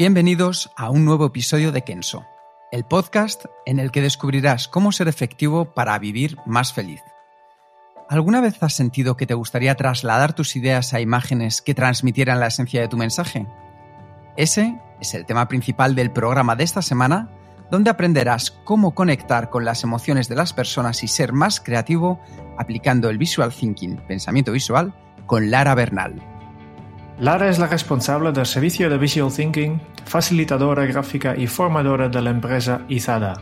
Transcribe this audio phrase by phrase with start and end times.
[0.00, 2.24] Bienvenidos a un nuevo episodio de Kenso,
[2.72, 7.02] el podcast en el que descubrirás cómo ser efectivo para vivir más feliz.
[8.08, 12.46] ¿Alguna vez has sentido que te gustaría trasladar tus ideas a imágenes que transmitieran la
[12.46, 13.46] esencia de tu mensaje?
[14.38, 17.28] Ese es el tema principal del programa de esta semana,
[17.70, 22.18] donde aprenderás cómo conectar con las emociones de las personas y ser más creativo
[22.56, 24.94] aplicando el visual thinking, pensamiento visual,
[25.26, 26.39] con Lara Bernal.
[27.20, 32.30] Lara es la responsable del servicio de Visual Thinking, facilitadora gráfica y formadora de la
[32.30, 33.34] empresa Izada.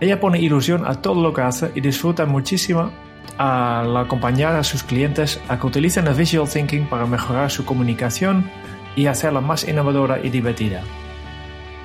[0.00, 2.90] Ella pone ilusión a todo lo que hace y disfruta muchísimo
[3.38, 8.50] al acompañar a sus clientes a que utilicen el Visual Thinking para mejorar su comunicación
[8.96, 10.82] y hacerla más innovadora y divertida.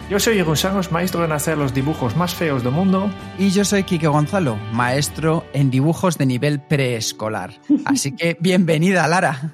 [0.10, 3.12] Yo soy Jeroen Sangos, maestro en hacer los dibujos más feos del mundo.
[3.38, 7.54] Y yo soy Quique Gonzalo, maestro en dibujos de nivel preescolar.
[7.86, 9.54] Así que bienvenida, Lara.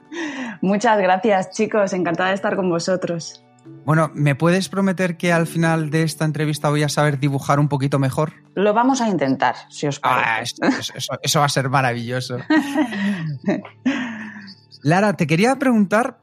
[0.62, 1.94] Muchas gracias, chicos.
[1.94, 3.44] Encantada de estar con vosotros.
[3.86, 7.68] Bueno, ¿me puedes prometer que al final de esta entrevista voy a saber dibujar un
[7.68, 8.34] poquito mejor?
[8.56, 10.56] Lo vamos a intentar, si os parece.
[10.62, 12.38] Ah, eso, eso va a ser maravilloso.
[14.84, 16.20] Lara, te quería preguntar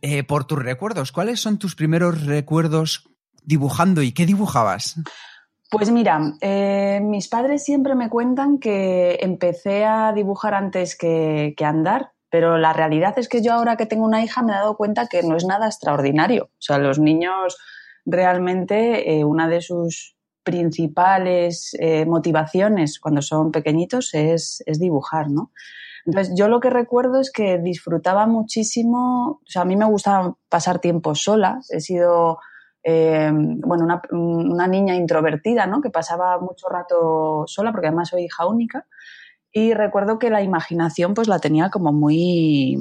[0.00, 1.12] eh, por tus recuerdos.
[1.12, 3.08] ¿Cuáles son tus primeros recuerdos
[3.42, 4.96] dibujando y qué dibujabas?
[5.70, 11.64] Pues mira, eh, mis padres siempre me cuentan que empecé a dibujar antes que, que,
[11.64, 14.76] andar, pero la realidad es que yo ahora que tengo una hija me he dado
[14.76, 16.44] cuenta que no es nada extraordinario.
[16.44, 17.56] O sea, los niños
[18.04, 25.52] realmente eh, una de sus principales eh, motivaciones cuando son pequeñitos es, es dibujar, ¿no?
[26.06, 30.34] Entonces, yo lo que recuerdo es que disfrutaba muchísimo, o sea, a mí me gusta
[30.48, 32.38] pasar tiempo sola, he sido,
[32.82, 35.82] eh, bueno, una, una, niña introvertida, ¿no?
[35.82, 38.86] Que pasaba mucho rato sola, porque además soy hija única,
[39.52, 42.76] y recuerdo que la imaginación pues la tenía como muy,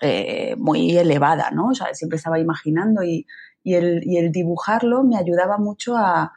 [0.00, 1.68] eh, muy elevada, ¿no?
[1.68, 3.26] O sea, siempre estaba imaginando y,
[3.62, 6.32] y, el, y el dibujarlo me ayudaba mucho a,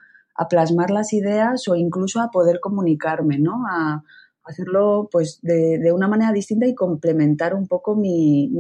[0.50, 3.64] plasmar las ideas o incluso a poder comunicarme, ¿no?
[3.70, 4.04] A,
[4.46, 8.52] hacerlo pues de, de, una manera distinta y complementar un poco mi,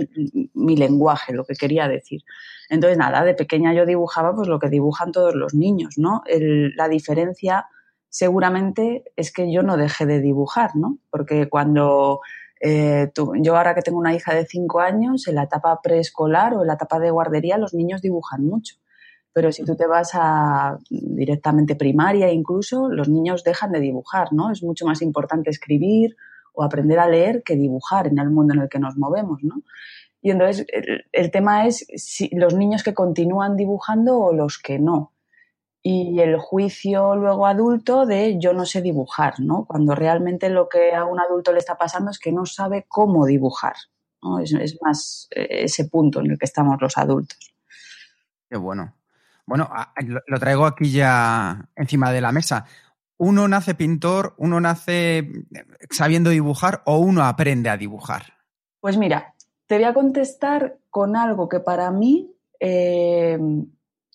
[0.54, 2.22] mi, lenguaje, lo que quería decir.
[2.70, 6.22] Entonces, nada, de pequeña yo dibujaba pues lo que dibujan todos los niños, ¿no?
[6.78, 7.66] La diferencia
[8.14, 11.00] seguramente es que yo no dejé de dibujar, ¿no?
[11.10, 12.22] Porque cuando
[12.62, 16.62] eh, yo ahora que tengo una hija de cinco años, en la etapa preescolar o
[16.62, 18.76] en la etapa de guardería los niños dibujan mucho.
[19.34, 24.52] Pero si tú te vas a directamente primaria incluso, los niños dejan de dibujar, ¿no?
[24.52, 26.16] Es mucho más importante escribir
[26.54, 29.64] o aprender a leer que dibujar en el mundo en el que nos movemos, ¿no?
[30.22, 34.78] Y entonces el, el tema es si los niños que continúan dibujando o los que
[34.78, 35.13] no.
[35.86, 39.66] Y el juicio luego adulto de yo no sé dibujar, ¿no?
[39.66, 43.26] Cuando realmente lo que a un adulto le está pasando es que no sabe cómo
[43.26, 43.76] dibujar,
[44.22, 44.40] ¿no?
[44.40, 47.54] Es, es más ese punto en el que estamos los adultos.
[48.50, 48.96] Qué bueno.
[49.46, 49.70] Bueno,
[50.28, 52.66] lo traigo aquí ya encima de la mesa.
[53.18, 55.30] ¿Uno nace pintor, uno nace
[55.90, 58.34] sabiendo dibujar o uno aprende a dibujar?
[58.80, 59.34] Pues mira,
[59.68, 63.38] te voy a contestar con algo que para mí, eh,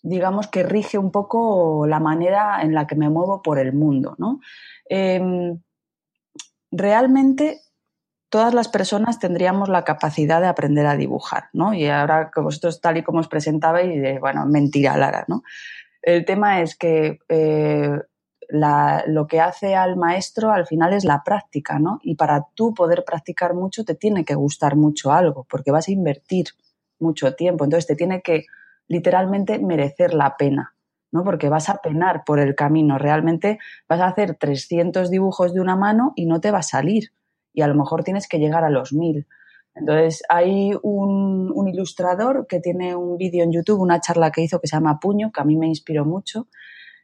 [0.02, 4.14] digamos que rige un poco la manera en la que me muevo por el mundo.
[4.18, 4.40] ¿no?
[4.88, 5.56] Eh,
[6.70, 7.60] realmente
[8.28, 11.72] todas las personas tendríamos la capacidad de aprender a dibujar, ¿no?
[11.72, 15.42] Y ahora que vosotros tal y como os presentabais, de, bueno, mentira, Lara, ¿no?
[16.02, 17.98] El tema es que eh,
[18.50, 22.00] lo que hace al maestro al final es la práctica, ¿no?
[22.02, 25.92] Y para tú poder practicar mucho te tiene que gustar mucho algo, porque vas a
[25.92, 26.48] invertir
[26.98, 28.46] mucho tiempo, entonces te tiene que
[28.88, 30.74] literalmente merecer la pena,
[31.12, 31.22] ¿no?
[31.24, 33.58] Porque vas a penar por el camino, realmente
[33.88, 37.12] vas a hacer 300 dibujos de una mano y no te va a salir
[37.52, 39.26] y a lo mejor tienes que llegar a los mil.
[39.74, 44.60] Entonces, hay un, un ilustrador que tiene un vídeo en YouTube, una charla que hizo
[44.60, 46.48] que se llama Puño, que a mí me inspiró mucho,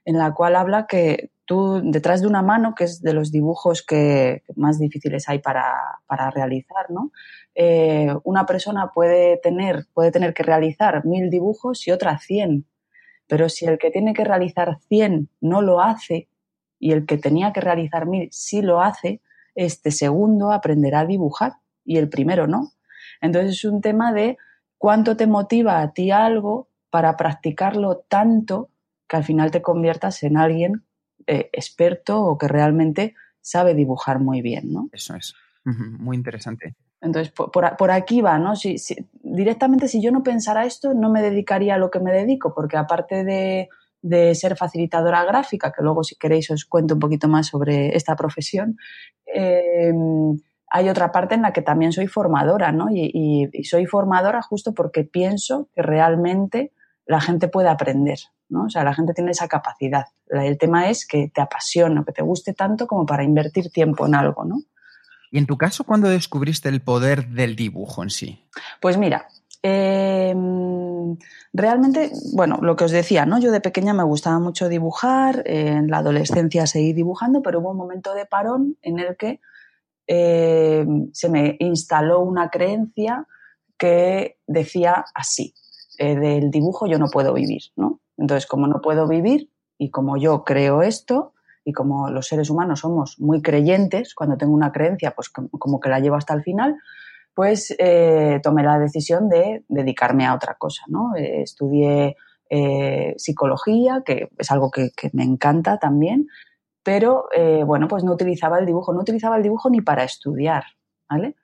[0.05, 3.83] en la cual habla que tú, detrás de una mano, que es de los dibujos
[3.83, 5.73] que más difíciles hay para,
[6.07, 7.13] para realizar, ¿no?
[7.55, 12.67] Eh, una persona puede tener, puede tener que realizar mil dibujos y otra cien.
[13.27, 16.29] Pero si el que tiene que realizar cien no lo hace
[16.79, 19.21] y el que tenía que realizar mil si lo hace,
[19.55, 21.55] este segundo aprenderá a dibujar
[21.85, 22.73] y el primero no.
[23.21, 24.37] Entonces es un tema de
[24.79, 28.71] cuánto te motiva a ti algo para practicarlo tanto
[29.09, 30.85] que al final te conviertas en alguien
[31.27, 34.89] eh, experto o que realmente sabe dibujar muy bien, ¿no?
[34.93, 35.35] Eso es.
[35.65, 36.77] Muy interesante.
[37.05, 38.57] Entonces, por, aquí va, ¿no?
[38.57, 38.77] Si,
[39.23, 42.79] directamente, si yo no pensara esto, no me dedicaría a lo que me dedico, porque
[42.79, 47.95] aparte de, ser facilitadora gráfica, que luego si queréis os cuento un poquito más sobre
[47.95, 48.77] esta profesión,
[49.27, 50.39] em,
[50.71, 52.87] hay otra parte en la que también soy formadora, ¿no?
[52.91, 56.73] Y, soy formadora justo porque pienso que realmente
[57.07, 58.19] la gente puede aprender,
[58.49, 58.65] ¿no?
[58.65, 60.05] O sea, la gente tiene esa capacidad.
[60.29, 64.15] El tema es que te apasione, que te guste tanto como para invertir tiempo en
[64.15, 64.63] algo, ¿no?
[65.31, 68.45] ¿Y en tu caso cuándo descubriste el poder del dibujo en sí?
[68.81, 69.27] Pues mira,
[69.63, 71.17] em,
[71.53, 73.41] realmente, bueno, lo que os decía, ¿no?
[73.41, 77.77] Yo de pequeña me gustaba mucho dibujar, en la adolescencia seguí dibujando, pero hubo un
[77.77, 79.41] momento de parón en el que
[80.07, 83.27] em, se me instaló una creencia
[83.79, 85.55] que decía así,
[85.99, 88.01] eh, del dibujo yo no puedo vivir, ¿no?
[88.17, 91.35] Entonces, como no puedo vivir y como yo creo esto,
[91.65, 95.89] y como los seres humanos somos muy creyentes, cuando tengo una creencia, pues como que
[95.89, 96.77] la llevo hasta el final,
[97.35, 101.17] pues eh, tomé la decisión de dedicarme a otra cosa, ¿no?
[101.17, 102.17] Eh, estudié
[102.51, 106.29] eh, psicología, que es algo que, me encanta también,
[106.83, 107.25] pero
[107.65, 110.65] bueno, pues no utilizaba el dibujo, no utilizaba el dibujo ni para estudiar,
[111.09, 111.35] ¿vale?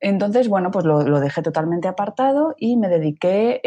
[0.00, 3.60] Entonces, bueno, pues lo, dejé totalmente apartado y me dediqué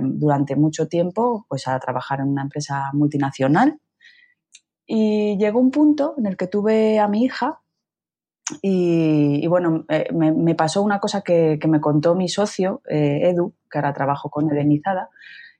[0.00, 3.78] durante mucho tiempo pues a trabajar en una empresa multinacional.
[4.86, 7.60] Y llegó un punto en el que tuve a mi hija
[8.60, 13.78] y, bueno, eh, me, pasó una cosa que, me contó mi socio, eh, Edu, que
[13.78, 15.08] ahora trabajo con Edenizada,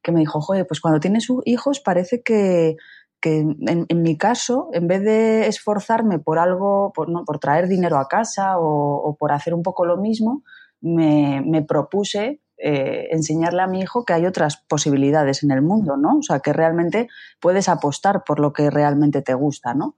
[0.02, 2.76] que me dijo, joder, pues cuando tienes hijos parece que,
[3.24, 7.24] en, mi caso, en vez de esforzarme por algo, por, ¿no?
[7.24, 10.42] por traer dinero a casa o, por hacer un poco lo mismo,
[10.80, 15.96] me, me propuse eh, enseñarle a mi hijo que hay otras posibilidades en el mundo,
[15.96, 16.18] ¿no?
[16.18, 17.08] O sea, que realmente
[17.40, 19.96] puedes apostar por lo que realmente te gusta, ¿no?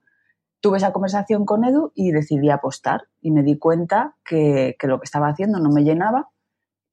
[0.61, 5.05] Tuve esa conversación con Edu y decidí apostar y me di cuenta que, lo que
[5.05, 6.31] estaba haciendo no me llenaba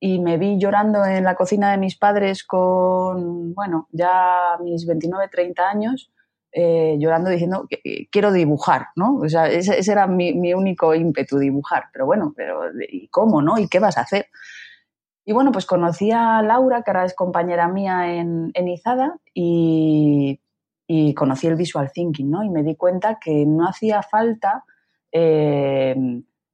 [0.02, 5.30] y me vi llorando en la cocina de mis padres con, bueno, ya mis 29,
[5.32, 6.12] 30 años,
[6.56, 9.18] eh, llorando diciendo que quiero dibujar, ¿no?
[9.18, 11.86] O sea, ese, era mi, mi, único ímpetu, dibujar.
[11.92, 13.58] Pero bueno, pero ¿y cómo, no?
[13.58, 14.28] ¿Y qué vas a hacer?
[15.26, 20.40] Y bueno, pues conocí a Laura, que ahora es compañera mía en, en Izada, y,
[21.16, 22.44] conocí el visual thinking, ¿no?
[22.44, 24.64] Y me di cuenta que no hacía falta
[25.12, 25.96] eh,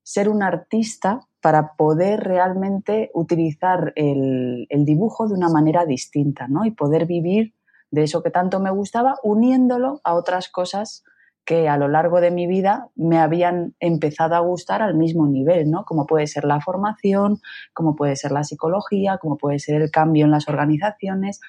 [0.01, 6.63] ser un artista para poder realmente utilizar el, el, dibujo de una manera distinta, ¿no?
[6.63, 7.53] Y poder vivir
[7.91, 11.03] de eso que tanto me gustaba, uniéndolo a otras cosas
[11.49, 15.71] que a lo largo de mi vida me habían empezado a gustar al mismo nivel,
[15.71, 15.83] ¿no?
[15.83, 17.39] Como puede ser la formación,
[17.73, 21.39] como puede ser la psicología, como puede ser el cambio en las organizaciones.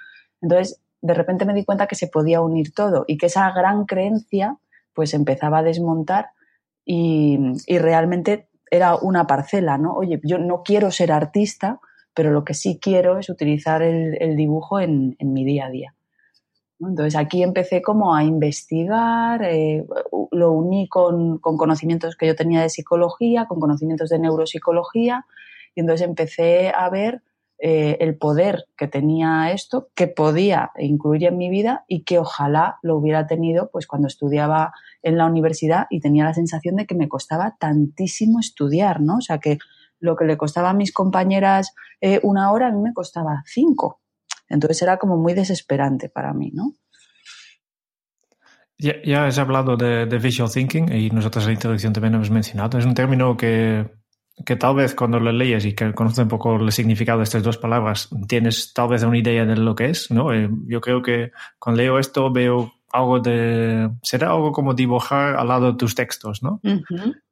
[0.41, 3.85] Entonces, de repente me di cuenta que se podía unir todo y que esa gran
[3.85, 4.57] creencia
[4.95, 6.31] pues empezaba a desmontar
[6.87, 7.39] y,
[7.69, 9.95] realmente era una parcela, ¿no?
[9.95, 11.79] Oye, yo no quiero ser artista,
[12.15, 15.95] pero lo que sí quiero es utilizar el, dibujo en mi día a día.
[16.81, 19.85] Entonces aquí empecé como a investigar, eh,
[20.31, 25.27] lo uní con, conocimientos que yo tenía de psicología, con conocimientos de neuropsicología,
[25.75, 27.23] y entonces empecé a ver
[27.59, 32.79] eh, el poder que tenía esto, que podía incluir en mi vida y que ojalá
[32.83, 34.73] lo hubiera tenido pues cuando estudiaba
[35.03, 39.17] en la universidad y tenía la sensación de que me costaba tantísimo estudiar, ¿no?
[39.17, 39.59] O sea que
[39.99, 44.00] lo que le costaba a mis compañeras eh, una hora, a mí me costaba cinco.
[44.51, 46.75] Entonces era como muy desesperante para mí, ¿no?
[48.79, 52.79] Ya, has hablado de, visual thinking y nosotros en la introducción también hemos mencionado.
[52.79, 53.91] Es un término que,
[54.47, 57.43] que tal vez cuando lo lees y que conoces un poco el significado de estas
[57.43, 60.33] dos palabras, tienes tal vez una idea de lo que es, ¿no?
[60.33, 63.91] Eh, yo creo que cuando leo esto veo algo de...
[64.03, 66.61] será algo como dibujar al lado de tus textos, ¿no?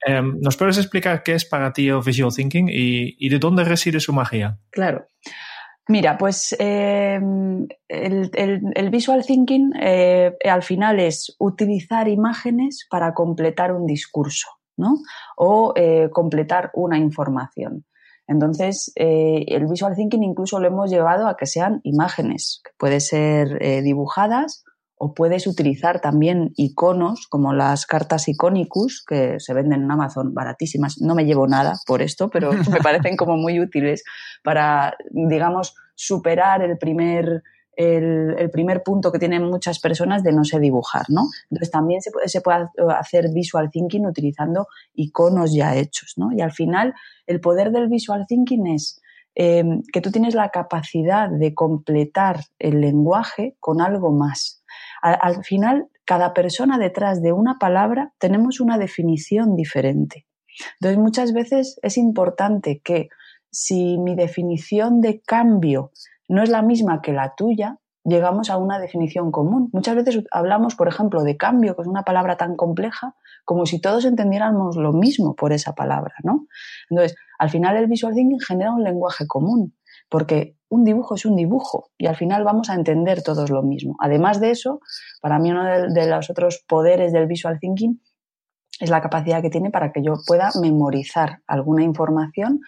[0.06, 3.64] Em, ¿Nos puedes explicar qué es para ti el visual thinking y, y de dónde
[3.64, 4.58] reside su magia?
[4.70, 5.08] Claro.
[5.90, 7.18] Mira, pues eh,
[7.88, 14.98] el, visual thinking eh, al final es utilizar imágenes para completar un discurso, ¿no?
[15.38, 17.86] O eh, completar una información.
[18.26, 23.82] Entonces, el visual thinking incluso lo hemos llevado a que sean imágenes, que pueden ser
[23.82, 24.64] dibujadas
[24.98, 31.00] o puedes utilizar también iconos como las cartas Iconicus que se venden en Amazon baratísimas.
[31.00, 34.04] No me llevo nada por esto, pero me parecen como muy útiles
[34.42, 37.42] para, digamos, superar el primer
[37.78, 41.28] el, primer punto que tienen muchas personas de no sé dibujar, ¿no?
[41.48, 42.66] Entonces también se puede, se puede
[42.98, 46.32] hacer visual thinking utilizando iconos ya hechos, ¿no?
[46.32, 46.92] Y al final
[47.28, 49.00] el poder del visual thinking es
[49.36, 49.62] eh,
[49.92, 54.57] que tú tienes la capacidad de completar el lenguaje con algo más.
[55.02, 60.26] Al final, cada persona detrás de una palabra tenemos una definición diferente.
[60.80, 63.08] Entonces, muchas veces es importante que
[63.50, 65.92] si mi definición de cambio
[66.28, 69.68] no es la misma que la tuya, llegamos a una definición común.
[69.72, 73.14] Muchas veces hablamos, por ejemplo, de cambio, que es una palabra tan compleja,
[73.44, 76.46] como si todos entendiéramos lo mismo por esa palabra, ¿no?
[76.90, 79.74] Entonces, al final el visual thinking genera un lenguaje común,
[80.08, 83.96] porque un dibujo es un dibujo y al final vamos a entender todos lo mismo.
[84.00, 84.80] Además de eso,
[85.20, 88.00] para mí uno de los otros poderes del visual thinking
[88.80, 92.60] es la capacidad que tiene para que yo pueda memorizar alguna información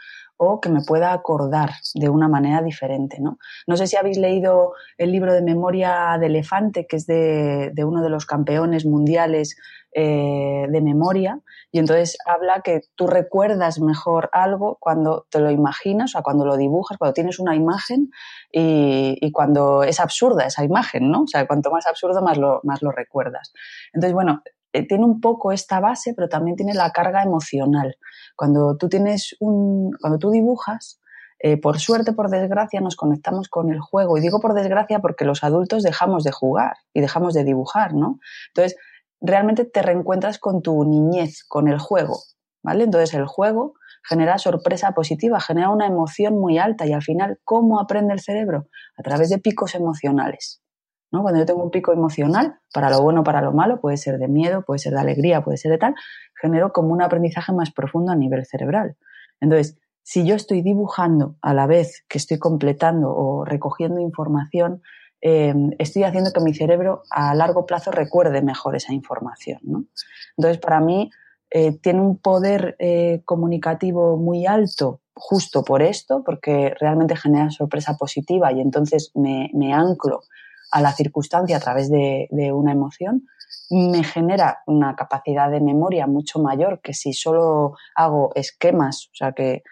[0.43, 3.19] o que me pueda acordar de una manera diferente.
[3.21, 3.39] ¿no?
[3.67, 8.03] no sé si habéis leído el libro de memoria de elefante, que es de, uno
[8.03, 9.57] de los campeones mundiales
[9.93, 11.41] eh, de memoria,
[11.73, 16.45] y entonces habla que tú recuerdas mejor algo cuando te lo imaginas, o sea, cuando
[16.45, 18.11] lo dibujas, cuando tienes una imagen
[18.53, 21.23] y, cuando es absurda esa imagen, ¿no?
[21.23, 23.53] O sea, cuanto más absurdo, más lo, más lo recuerdas.
[23.93, 24.43] Entonces, bueno,
[24.73, 27.97] eh, tiene un poco esta base, pero también tiene la carga emocional.
[28.37, 31.01] Cuando tú tienes un, cuando tú dibujas,
[31.43, 34.19] eh, por suerte, por desgracia, nos conectamos con el juego.
[34.19, 38.21] Y digo por desgracia porque los adultos dejamos de jugar y dejamos de dibujar, ¿no?
[38.49, 38.77] Entonces,
[39.21, 42.19] realmente te reencuentras con tu niñez, con el juego,
[42.63, 42.85] ¿vale?
[42.85, 47.81] Entonces, el juego genera sorpresa positiva, genera una emoción muy alta y al final, ¿cómo
[47.81, 48.69] aprende el cerebro?
[48.97, 50.63] A través de picos emocionales.
[51.11, 54.29] Cuando yo tengo un pico emocional, para lo bueno, para lo malo, puede ser de
[54.29, 55.95] miedo, puede ser de alegría, puede ser de tal,
[56.41, 58.97] genero como un aprendizaje más profundo a nivel cerebral.
[59.41, 64.83] Entonces, si yo estoy dibujando a la vez que estoy completando o recogiendo información,
[65.23, 69.89] eh, estoy haciendo que mi cerebro a largo plazo recuerde mejor esa información.
[70.37, 71.11] Entonces, para mí,
[71.51, 77.97] eh, tiene un poder eh, comunicativo muy alto justo por esto, porque realmente genera sorpresa
[77.97, 80.23] positiva y entonces me, anclo
[80.71, 83.27] a la circunstancia a través de, una emoción,
[83.69, 89.33] me genera una capacidad de memoria mucho mayor que si solo hago esquemas, o sea
[89.33, 89.63] que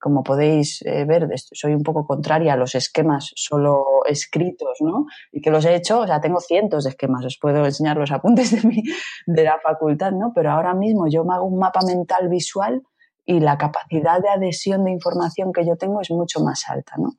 [0.00, 5.06] como podéis eh, ver, soy un poco contraria a los esquemas solo escritos, ¿no?
[5.30, 8.10] Y que los he hecho, o sea, tengo cientos de esquemas, os puedo enseñar los
[8.10, 8.82] apuntes de, mi,
[9.26, 10.32] de la facultad, ¿no?
[10.34, 12.82] Pero ahora mismo yo me hago un mapa mental visual
[13.26, 17.12] y la capacidad de adhesión de información que yo tengo es mucho más alta, ¿no?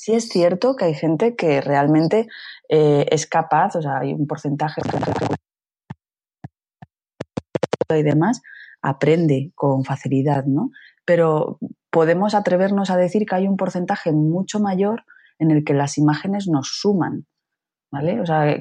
[0.00, 2.26] sí es cierto que hay gente que realmente
[2.68, 4.80] eh, es capaz, o sea, hay un porcentaje
[7.94, 8.40] y demás,
[8.82, 10.70] aprende con facilidad, ¿no?
[11.04, 11.58] Pero
[11.90, 15.04] podemos atrevernos a decir que hay un porcentaje mucho mayor
[15.38, 17.26] en el que las imágenes nos suman.
[17.92, 18.20] ¿Vale?
[18.20, 18.56] O sea,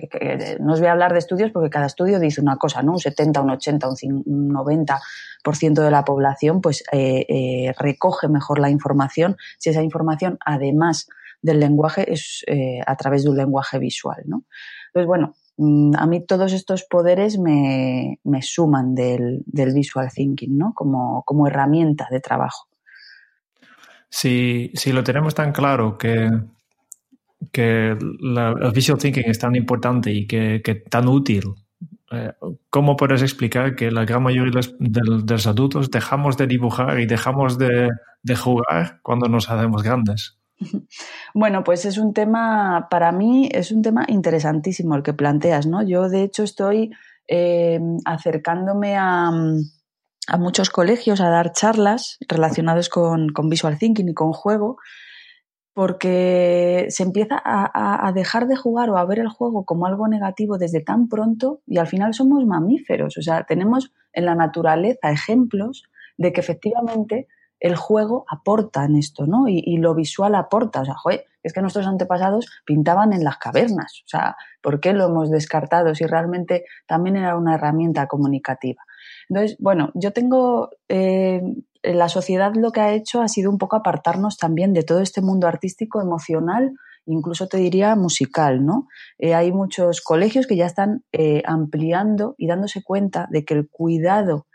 [0.60, 2.94] no os voy a hablar de estudios porque cada estudio dice una cosa, ¿no?
[2.94, 8.72] Un 70, un 80, un 90% de la población pues eh, eh, recoge mejor la
[8.72, 11.08] información si esa información además
[11.44, 14.46] del lenguaje es eh, a través de un lenguaje visual, ¿no?
[14.88, 20.74] Entonces, bueno, mm, a mí todos estos poderes me, suman del, visual thinking, ¿no?
[20.74, 22.69] Como, como herramienta de trabajo.
[24.10, 26.30] Si, lo tenemos tan claro que,
[27.52, 31.54] que el visual thinking es tan importante y que, que tan útil,
[32.12, 32.34] eh,
[32.70, 37.58] ¿cómo puedes explicar que la gran mayoría de los, adultos dejamos de dibujar y dejamos
[37.60, 37.90] de,
[38.24, 40.38] de jugar cuando nos hacemos grandes?
[41.34, 45.84] Bueno, pues es un tema, para mí es un tema interesantísimo el que planteas, ¿no?
[45.84, 46.92] Yo de hecho estoy
[47.28, 49.32] eh, acercándome a,
[50.38, 54.78] muchos colegios a dar charlas relacionadas con, visual thinking y con juego,
[55.74, 60.58] porque se empieza a, dejar de jugar o a ver el juego como algo negativo
[60.58, 65.84] desde tan pronto y al final somos mamíferos, o sea, tenemos en la naturaleza ejemplos
[66.18, 67.28] de que efectivamente
[67.60, 69.48] el juego aporta en esto, ¿no?
[69.48, 70.82] Y, lo visual aporta.
[70.82, 74.02] O sea, joder, es que nuestros antepasados pintaban en las cavernas.
[74.06, 78.82] O sea, ¿por qué lo hemos descartado si realmente también era una herramienta comunicativa?
[79.30, 80.70] Entonces, bueno, yo tengo.
[80.88, 81.42] Eh,
[81.82, 85.22] la sociedad lo que ha hecho ha sido un poco apartarnos también de todo este
[85.22, 86.74] mundo artístico, emocional,
[87.06, 88.88] incluso te diría musical, ¿no?
[89.18, 93.70] Eh, hay muchos colegios que ya están eh, ampliando y dándose cuenta de que el
[93.70, 94.46] cuidado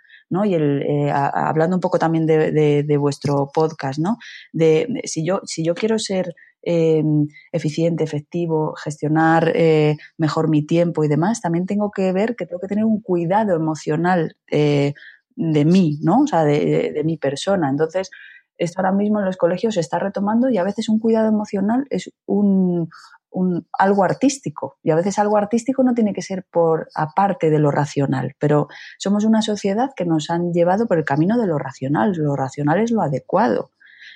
[0.42, 4.16] y el, eh, hablando un poco también de, vuestro podcast, ¿no?
[4.52, 11.04] De, si yo, si yo quiero ser em, eficiente, efectivo, gestionar eh, mejor mi tiempo
[11.04, 14.94] y demás, también tengo que ver que tengo que tener un cuidado emocional eh,
[15.36, 16.22] de mí, ¿no?
[16.22, 17.68] O sea, de, mi persona.
[17.68, 18.10] Entonces,
[18.56, 21.86] esto ahora mismo en los colegios se está retomando y a veces un cuidado emocional
[21.90, 22.88] es un,
[23.30, 24.78] un, algo artístico.
[24.82, 28.68] Y a veces algo artístico no tiene que ser por aparte de lo racional, pero
[28.98, 32.12] somos una sociedad que nos han llevado por el camino de lo racional.
[32.16, 33.70] Lo racional es lo adecuado.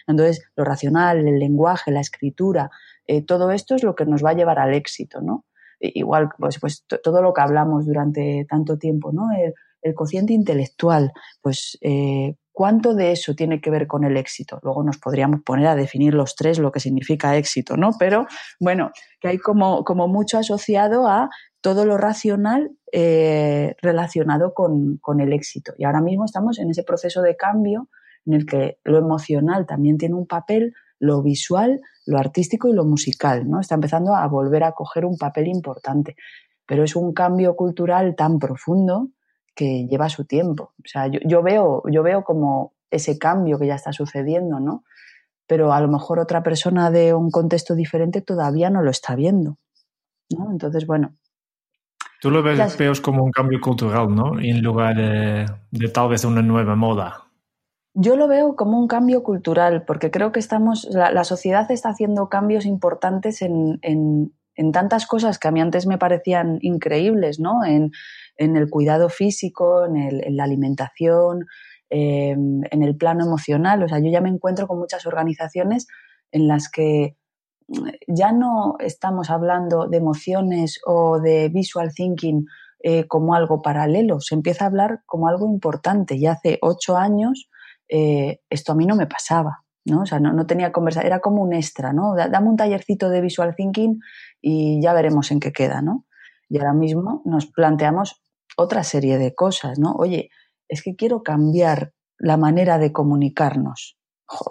[0.09, 2.71] Entonces, lo racional, el lenguaje, la escritura,
[3.07, 5.45] eh, todo esto es lo que nos va a llevar al éxito, ¿no?
[5.79, 9.29] Igual, pues, pues todo lo que hablamos durante tanto tiempo, ¿no?
[9.33, 9.55] El,
[9.95, 14.59] cociente intelectual, pues eh, ¿Cuánto de eso tiene que ver con el éxito?
[14.65, 17.91] Luego nos podríamos poner a definir los tres lo que significa éxito, ¿no?
[17.97, 18.27] Pero
[18.59, 25.73] bueno, que hay como, mucho asociado a todo lo racional eh, relacionado con, el éxito.
[25.79, 27.91] Y ahora mismo estamos en ese proceso de cambio
[28.29, 32.85] en el que lo emocional también tiene un papel, lo visual, lo artístico y lo
[32.85, 33.61] musical, ¿no?
[33.61, 36.15] Está empezando a volver a coger un papel importante.
[36.67, 39.09] Pero es un cambio cultural tan profundo
[39.55, 40.75] que lleva su tiempo.
[40.79, 44.85] O sea, yo, veo, yo veo como ese cambio que ya está sucediendo, ¿no?
[45.47, 49.59] Pero a lo mejor otra persona de un contexto diferente todavía no lo está viendo.
[50.31, 50.51] ¿no?
[50.51, 51.17] Entonces, bueno.
[52.21, 54.39] Tú lo ves, como un cambio cultural, ¿no?
[54.41, 57.28] En lugar de, tal vez una nueva moda.
[57.95, 62.29] Yo lo veo como un cambio cultural, porque creo que estamos, la, sociedad está haciendo
[62.29, 64.33] cambios importantes en, en,
[64.73, 67.65] tantas cosas que a mí antes me parecían increíbles, ¿no?
[67.65, 67.93] En,
[68.39, 71.47] en el cuidado físico, en, la alimentación,
[71.91, 73.83] em, en el plano emocional.
[73.83, 75.87] O sea, yo ya me encuentro con muchas organizaciones
[76.31, 77.17] en las que
[77.69, 82.47] mm, ya no estamos hablando de emociones o de visual thinking
[82.81, 86.15] eh, como algo paralelo, se empieza a hablar como algo importante.
[86.15, 87.51] Y hace ocho años
[87.89, 89.65] eh, esto a mí no me pasaba.
[89.85, 90.03] ¿no?
[90.03, 92.15] O sea, no, tenía conversación, era como un extra, ¿no?
[92.15, 94.01] Dame un tallercito de visual thinking
[94.41, 96.05] y ya veremos en qué queda, ¿no?
[96.49, 98.23] Y ahora mismo nos planteamos
[98.57, 99.93] otra serie de cosas, ¿no?
[99.93, 100.31] Oye,
[100.69, 103.99] es que quiero cambiar la manera de comunicarnos.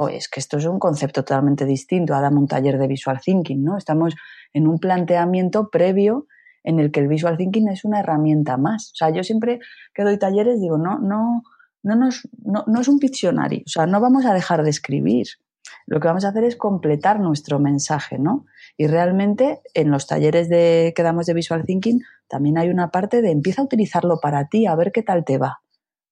[0.10, 3.78] es que esto es un concepto totalmente distinto a un taller de visual thinking, ¿no?
[3.78, 4.16] Estamos
[4.54, 6.28] en un planteamiento previo
[6.64, 8.92] en el que el visual thinking es una herramienta más.
[8.94, 9.60] O sea, yo siempre
[9.94, 11.44] que doy talleres digo, no, no,
[11.88, 15.28] no, nos, no, no es un diccionario, o sea, no vamos a dejar de escribir.
[15.86, 18.46] Lo que vamos a hacer es completar nuestro mensaje, ¿no?
[18.78, 23.22] Y realmente en los talleres de, que damos de Visual Thinking también hay una parte
[23.22, 25.62] de empieza a utilizarlo para ti, a ver qué tal te va.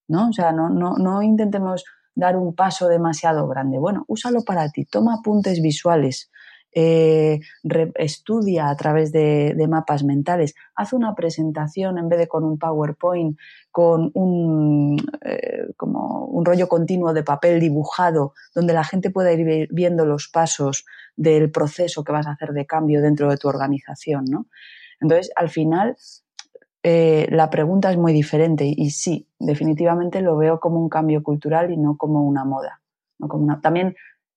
[0.08, 0.30] ¿no?
[0.30, 1.84] O sea, no, no, no intentemos
[2.14, 3.78] dar un paso demasiado grande.
[3.80, 6.32] Bueno, úsalo para ti, toma apuntes visuales,
[6.78, 7.40] eh,
[7.96, 13.38] estudia a través de, mapas mentales, haz una presentación en vez de con un PowerPoint,
[13.72, 19.70] con un, eh, como un rollo continuo de papel dibujado, donde la gente pueda ir
[19.72, 20.86] viendo los pasos
[21.16, 24.26] del proceso que vas a hacer de cambio dentro de tu organización.
[24.26, 24.48] ¿no?
[25.00, 25.96] Entonces, al final,
[26.84, 31.72] eh, la pregunta es muy diferente y, sí, definitivamente lo veo como un cambio cultural
[31.72, 32.82] y no como una moda.
[33.18, 33.62] No como una...
[33.62, 33.96] También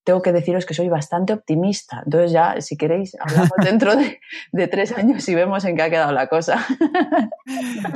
[0.09, 2.01] tengo que deciros que soy bastante optimista.
[2.03, 6.12] Entonces ya, si queréis, hablamos dentro de, tres años y vemos en qué ha quedado
[6.12, 6.66] la cosa.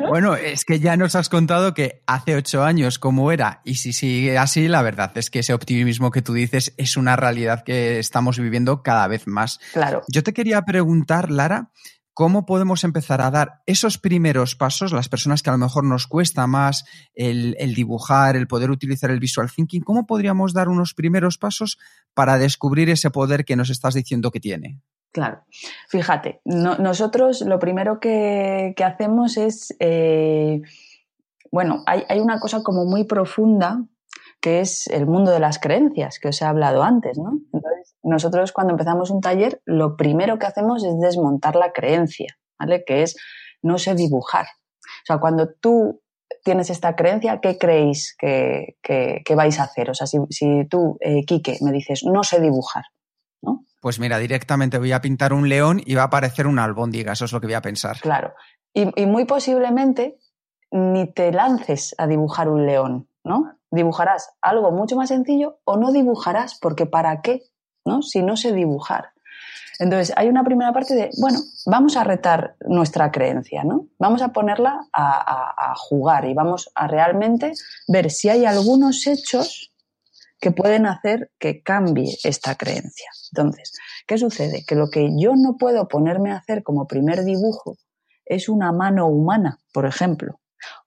[0.08, 3.92] Bueno, es que ya nos has contado que hace ocho años cómo era y si
[3.92, 7.98] sigue así, la verdad es que ese optimismo que tú dices es una realidad que
[7.98, 9.60] estamos viviendo cada vez más.
[9.72, 10.02] Claro.
[10.08, 11.70] Yo te quería preguntar, Lara,
[12.14, 16.06] ¿Cómo podemos empezar a dar esos primeros pasos, las personas que a lo mejor nos
[16.06, 21.38] cuesta más el, dibujar, el poder utilizar el visual thinking, cómo podríamos dar unos primeros
[21.38, 21.78] pasos
[22.12, 24.80] para descubrir ese poder que nos estás diciendo que tiene?
[25.10, 25.44] Claro,
[25.88, 30.60] fíjate, nosotros lo primero que, hacemos es, eh,
[31.50, 33.84] bueno, hay, hay, una cosa como muy profunda
[34.42, 37.38] que es el mundo de las creencias, que os he hablado antes, ¿no?
[38.02, 42.84] Nosotros cuando empezamos un taller, lo primero que hacemos es desmontar la creencia, ¿vale?
[42.84, 43.16] Que es
[43.62, 44.46] no sé dibujar.
[44.46, 46.02] O sea, cuando tú
[46.44, 48.76] tienes esta creencia, ¿qué creéis que,
[49.34, 49.90] vais a hacer?
[49.90, 50.18] O sea, si,
[50.68, 52.84] tú, eh, Quique, me dices, no sé dibujar,
[53.40, 53.64] ¿no?
[53.80, 57.24] Pues mira, directamente voy a pintar un león y va a aparecer una albóndiga, eso
[57.24, 58.00] es lo que voy a pensar.
[58.00, 58.34] Claro.
[58.74, 60.18] y muy posiblemente
[60.70, 63.58] ni te lances a dibujar un león, ¿no?
[63.72, 67.42] dibujarás algo mucho más sencillo o no dibujarás, porque ¿para qué?
[67.84, 68.02] ¿No?
[68.02, 69.10] Si no sé dibujar.
[69.78, 73.88] Entonces, hay una primera parte de, bueno, vamos a retar nuestra creencia, ¿no?
[73.98, 77.52] Vamos a ponerla a, jugar y vamos a realmente
[77.88, 79.72] ver si hay algunos hechos
[80.38, 83.10] que pueden hacer que cambie esta creencia.
[83.32, 83.72] Entonces,
[84.06, 84.64] ¿qué sucede?
[84.66, 87.76] Que lo que yo no puedo ponerme a hacer como primer dibujo
[88.24, 90.38] es una mano humana, por ejemplo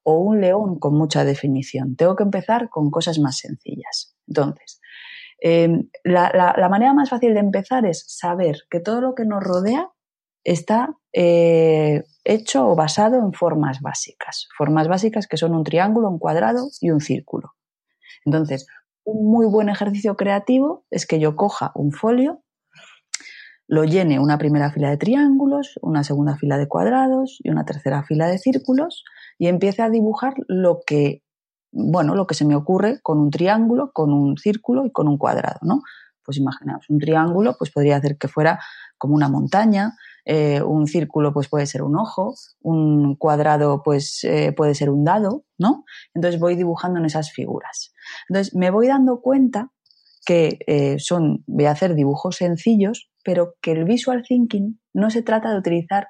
[0.04, 1.96] o un león con mucha definición.
[1.96, 4.16] Tengo que empezar con cosas más sencillas.
[4.28, 4.80] Entonces,
[5.39, 9.89] em, la, manera más fácil de empezar es saber que todo lo que nos rodea
[10.43, 14.48] está eh, hecho o basado en formas básicas.
[14.58, 17.54] Formas básicas que son un triángulo, un cuadrado y un círculo.
[18.26, 18.67] Entonces,
[19.04, 22.43] un muy buen ejercicio creativo es que yo coja un folio,
[23.67, 28.04] lo llene una primera fila de triángulos, una segunda fila de cuadrados y una tercera
[28.04, 29.04] fila de círculos
[29.39, 31.24] y empiece a dibujar lo que,
[31.76, 35.18] bueno, lo que se me ocurre con un triángulo, con un círculo y con un
[35.18, 35.82] cuadrado, ¿no?
[36.24, 38.60] Pues imaginaos, un triángulo pues podría hacer que fuera
[38.98, 44.54] como una montaña, eh, un círculo pues puede ser un ojo, un cuadrado pues eh,
[44.54, 45.84] puede ser un dado, ¿no?
[46.14, 47.94] Entonces voy dibujando en esas figuras.
[48.30, 49.72] Entonces me voy dando cuenta
[50.26, 55.22] que eh, son, voy a hacer dibujos sencillos, pero que el visual thinking no se
[55.22, 56.08] trata de utilizar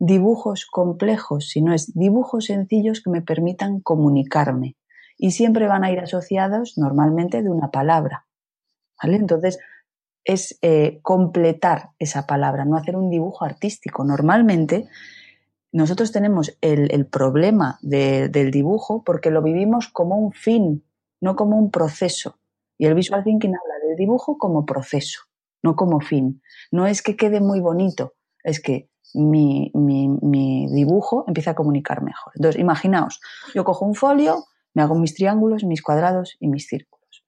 [0.00, 4.76] dibujos complejos, sino es dibujos sencillos que me permitan comunicarme.
[5.16, 8.26] Y siempre van a ir asociados normalmente de una palabra.
[9.02, 9.16] ¿Vale?
[9.16, 9.58] Entonces,
[10.24, 14.04] es eh, completar esa palabra, no hacer un dibujo artístico.
[14.04, 14.88] Normalmente
[15.70, 20.84] nosotros tenemos el, problema del dibujo porque lo vivimos como un fin,
[21.20, 22.38] no como un proceso.
[22.78, 25.22] Y el visual thinking habla del dibujo como proceso,
[25.62, 26.40] no como fin.
[26.70, 32.32] No es que quede muy bonito, es que mi, mi dibujo empieza a comunicar mejor.
[32.36, 33.20] Entonces, imaginaos,
[33.54, 37.24] yo cojo un folio, me hago mis triángulos, mis cuadrados y mis círculos.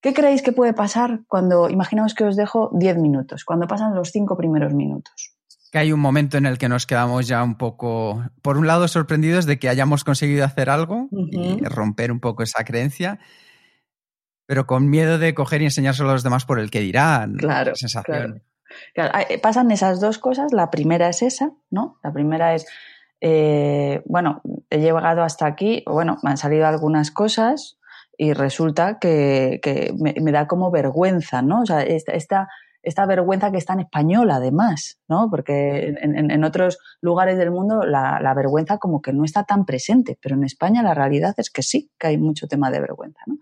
[0.00, 4.10] ¿Qué creéis que puede pasar cuando, imaginaos que os dejo 10 minutos, cuando pasan los
[4.10, 5.36] 5 primeros minutos?
[5.70, 8.88] Que hay un momento en el que nos quedamos ya un poco, por un lado,
[8.88, 13.20] sorprendidos de que hayamos conseguido hacer algo y romper un poco esa creencia,
[14.46, 17.36] pero con miedo de coger y enseñárselo a los demás por el que dirán.
[17.36, 17.76] Claro.
[17.76, 18.42] sensación.
[18.94, 20.52] Eh, pasan esas dos cosas.
[20.52, 21.98] La primera es esa, ¿no?
[22.02, 22.66] La primera es,
[23.20, 27.80] eh, bueno, he llegado hasta aquí, bueno, me han salido algunas cosas,
[28.22, 29.60] y resulta que,
[29.98, 31.62] me, da como vergüenza, ¿no?
[31.62, 35.28] O sea, esta, vergüenza que está en español además, ¿no?
[35.30, 40.18] Porque en, otros lugares del mundo la, la, vergüenza como que no está tan presente,
[40.20, 43.36] pero en España la realidad es que sí, que hay mucho tema de vergüenza, ¿no?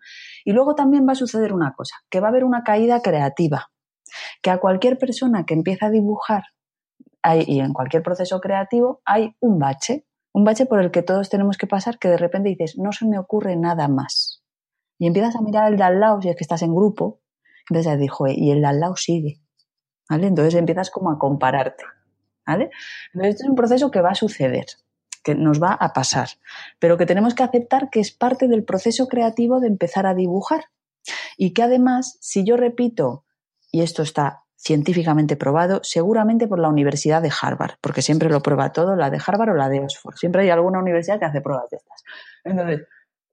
[0.44, 3.72] Y luego también va a suceder una cosa, que va a haber una caída creativa,
[4.42, 6.44] que a cualquier persona que empieza a dibujar
[7.46, 11.56] y en cualquier proceso creativo hay un bache, un bache por el que todos tenemos
[11.56, 14.42] que pasar que de repente dices, no se me ocurre nada más
[14.98, 17.20] y empiezas a mirar el de al lado si es que estás en grupo,
[17.68, 19.40] entonces dijo, y el de al lado sigue,
[20.08, 20.26] ¿vale?
[20.26, 21.84] Entonces empiezas como a compararte,
[22.46, 22.70] ¿vale?
[23.12, 24.66] Entonces este es un proceso que va a suceder,
[25.22, 26.28] que nos va a pasar,
[26.78, 30.64] pero que tenemos que aceptar que es parte del proceso creativo de empezar a dibujar
[31.36, 33.24] y que además, si yo repito,
[33.70, 38.72] y esto está científicamente probado, seguramente por la Universidad de Harvard, porque siempre lo prueba
[38.72, 40.16] todo, la de Harvard o la de Oxford.
[40.16, 42.02] Siempre hay alguna universidad que hace pruebas de estas.
[42.44, 42.86] Entonces,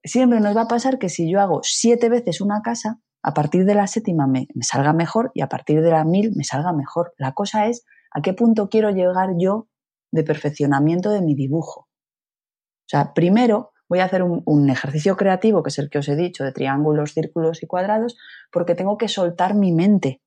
[0.04, 3.64] siempre nos va a pasar que si yo hago siete veces una casa, a partir
[3.64, 7.12] de la séptima me, salga mejor y a partir de la mil me salga mejor.
[7.18, 9.66] La cosa es a qué punto quiero llegar yo
[10.12, 11.80] de perfeccionamiento de mi dibujo.
[11.80, 16.14] O sea, primero voy a hacer un, ejercicio creativo, que es el que os he
[16.14, 18.16] dicho, de triángulos, círculos y cuadrados,
[18.52, 20.20] porque tengo que soltar mi mente.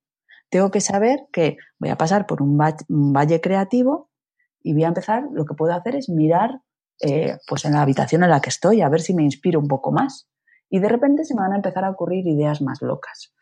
[0.49, 4.09] Tengo que saber que voy a pasar por un valle creativo
[4.61, 6.61] y voy a empezar, lo que puedo hacer es mirar
[7.01, 9.67] eh, pues en la habitación en la que estoy, a ver si me inspiro un
[9.67, 10.29] poco más.
[10.69, 13.33] Y de repente se me van a empezar a ocurrir ideas más locas.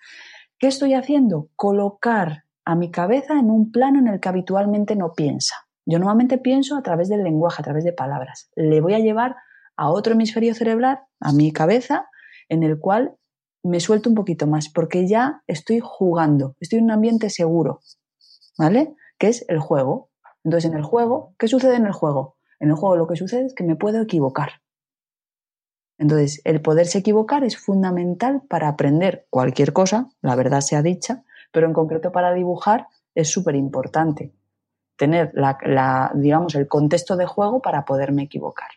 [0.59, 1.49] ¿Qué estoy haciendo?
[1.55, 5.55] Colocar a mi cabeza en un plano en el que habitualmente no piensa.
[5.85, 8.51] Yo normalmente pienso a través del lenguaje, a través de palabras.
[8.55, 9.37] Le voy a llevar
[9.75, 12.07] a otro hemisferio cerebral, a mi cabeza,
[12.49, 13.15] en el cual
[13.67, 17.81] me suelto un poquito más, porque ya estoy jugando, estoy en un ambiente seguro,
[18.57, 18.95] ¿vale?
[19.17, 20.09] Que es el juego.
[20.43, 22.37] Entonces, en el juego, ¿qué sucede en el juego?
[22.59, 24.61] En el juego lo que sucede es que me puedo equivocar.
[25.97, 31.67] Entonces, el poderse equivocar es fundamental para aprender cualquier cosa, la verdad sea dicha, pero
[31.67, 34.33] en concreto para dibujar es súper importante
[34.95, 38.69] tener la, digamos, el contexto de juego para poderme equivocar.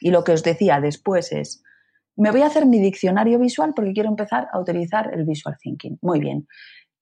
[0.00, 1.64] Y lo que os decía después es,
[2.16, 5.98] me voy a hacer mi diccionario visual porque quiero empezar a utilizar el visual thinking.
[6.02, 6.46] Muy bien.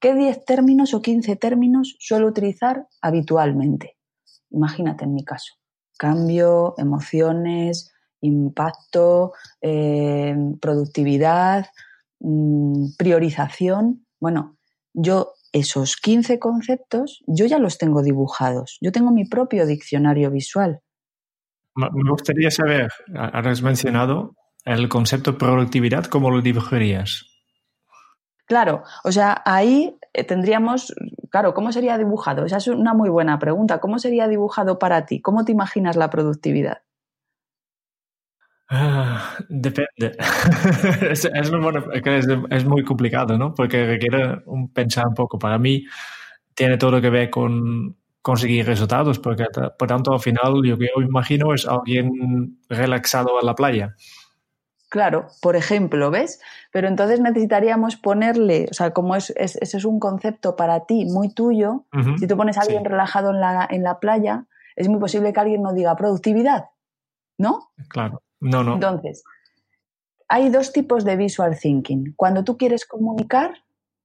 [0.00, 3.96] ¿Qué 10 términos o 15 términos suelo utilizar habitualmente?
[4.50, 5.60] Imagínate en mi caso
[6.00, 7.92] cambio, emociones,
[8.22, 11.66] impacto, eh, productividad,
[12.20, 14.06] mm, priorización.
[14.18, 14.56] Bueno,
[14.94, 18.78] yo esos 15 conceptos, yo ya los tengo dibujados.
[18.80, 20.80] Yo tengo mi propio diccionario visual.
[21.74, 27.26] Me gustaría saber, has mencionado el concepto productividad, ¿cómo lo dibujarías?
[28.46, 30.92] Claro, o sea, ahí eh, tendríamos,
[31.30, 32.44] claro, ¿cómo sería dibujado?
[32.44, 33.78] Esa es una muy buena pregunta.
[33.78, 35.20] ¿Cómo sería dibujado para ti?
[35.20, 36.82] ¿Cómo te imaginas la productividad?
[38.68, 40.16] Ah, depende.
[41.10, 43.54] es, muy complicado, ¿no?
[43.54, 45.38] Porque requiere un pensar un poco.
[45.38, 45.84] Para mí
[46.54, 49.46] tiene todo que ver con conseguir resultados, porque
[49.78, 53.96] por tanto al final lo que yo imagino es alguien relaxado en la playa.
[54.90, 56.40] Claro, por ejemplo, ¿ves?
[56.72, 61.32] Pero entonces necesitaríamos ponerle, o sea, como es, ese es un concepto para ti muy
[61.32, 61.86] tuyo,
[62.18, 65.38] si tú pones a alguien relajado en la, en la playa, es muy posible que
[65.38, 66.70] alguien no diga productividad,
[67.38, 67.70] ¿no?
[67.88, 68.74] Claro, no, no.
[68.74, 69.22] Entonces,
[70.28, 72.14] hay dos tipos de visual thinking.
[72.16, 73.62] Cuando tú quieres comunicar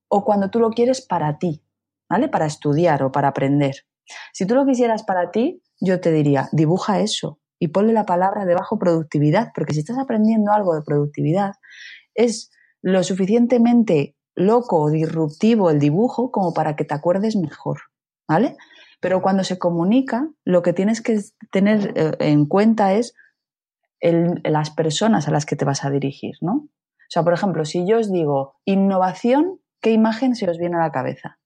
[0.07, 1.63] o cuando tú lo quieres para ti,
[2.07, 2.27] ¿vale?
[2.27, 3.87] Para estudiar o para aprender.
[4.33, 8.45] Si tú lo quisieras para ti, yo te diría, dibuja eso, y ponle la palabra
[8.45, 11.53] debajo productividad, porque si estás aprendiendo algo de productividad,
[12.13, 12.51] es
[12.83, 17.79] lo suficientemente loco o disruptivo el dibujo como para que te acuerdes mejor,
[18.27, 18.55] ¿vale?
[19.01, 21.19] Pero cuando se comunica, lo que tienes que
[21.51, 23.15] tener eh, en cuenta es
[23.99, 26.53] las personas a las que te vas a dirigir, ¿no?
[26.53, 30.81] O sea, por ejemplo, si yo os digo innovación, ¿qué imagen se os viene a
[30.81, 31.39] la cabeza?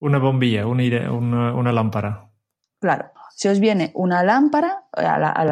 [0.00, 2.30] Una bombilla, una, una lámpara.
[2.86, 4.84] Claro, si os viene una lámpara,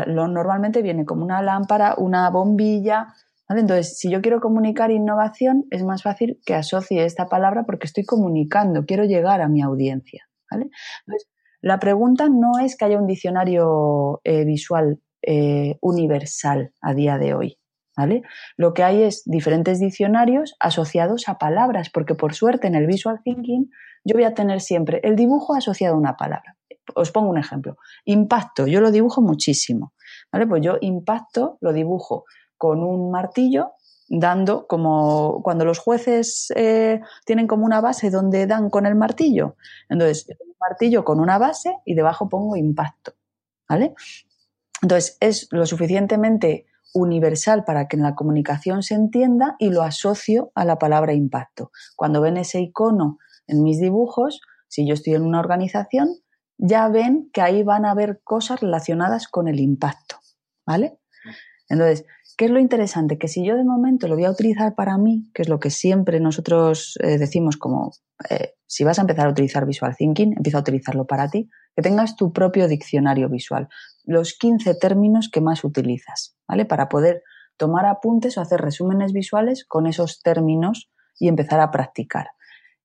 [0.07, 3.09] lo, normalmente viene como una lámpara, una bombilla.
[3.49, 8.05] Entonces, si yo quiero comunicar innovación, es más fácil que asocie esta palabra porque estoy
[8.05, 10.29] comunicando, quiero llegar a mi audiencia.
[10.49, 11.29] Entonces,
[11.61, 17.35] la pregunta no es que haya un diccionario eh, visual eh, universal a día de
[17.35, 17.59] hoy.
[17.97, 18.23] ¿Vale?
[18.57, 23.23] Lo que hay es diferentes diccionarios asociados a palabras, porque por suerte en el visual
[23.25, 23.73] thinking
[24.05, 26.57] yo voy a tener siempre el dibujo asociado a una palabra
[26.94, 27.77] os pongo un ejemplo.
[28.05, 29.92] Impacto, yo lo dibujo muchísimo.
[30.33, 30.47] ¿Vale?
[30.47, 32.25] Pues yo impacto lo dibujo
[32.57, 33.73] con un martillo,
[34.09, 39.57] dando como cuando los jueces eh, tienen como una base donde dan con el martillo.
[39.88, 43.14] Entonces, un martillo con una base y debajo pongo impacto.
[43.68, 43.94] ¿Vale?
[44.83, 50.53] Entonces, es lo suficientemente universal para que en la comunicación se entienda y lo asocio
[50.55, 51.70] a la palabra impacto.
[51.97, 56.09] Cuando ven ese icono en mis dibujos, si yo estoy en una organización,
[56.59, 60.17] ya ven que ahí van a haber cosas relacionadas con el impacto,
[60.67, 60.99] ¿vale?
[61.69, 62.05] Entonces,
[62.37, 63.19] ¿qué es lo interesante?
[63.19, 65.71] Que si yo de momento lo voy a utilizar para mí, que es lo que
[65.71, 67.93] siempre nosotros eh, decimos como,
[68.31, 71.83] eh, si vas a empezar a utilizar Visual Thinking, empieza a utilizarlo para ti, que
[71.83, 73.69] tengas tu propio diccionario visual,
[74.05, 76.64] los 15 términos que más utilizas, ¿vale?
[76.64, 77.23] Para poder
[77.57, 82.29] tomar apuntes o hacer resúmenes visuales con esos términos y empezar a practicar.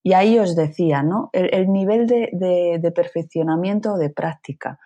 [0.01, 1.29] Y ahí os decía, ¿no?
[1.33, 4.79] El, nivel de, perfeccionamiento o de práctica.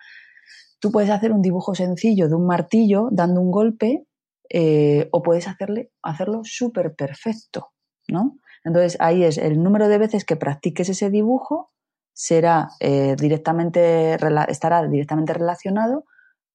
[0.79, 4.05] Tú puedes hacer un dibujo sencillo de un martillo dando un golpe
[4.49, 7.71] eh, o puedes hacerle, hacerlo súper perfecto,
[8.07, 8.37] ¿no?
[8.65, 11.71] Entonces ahí es el número de veces que practiques ese dibujo
[12.13, 16.05] será eh, directamente, estará directamente relacionado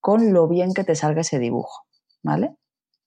[0.00, 1.86] con lo bien que te salga ese dibujo,
[2.22, 2.56] ¿vale?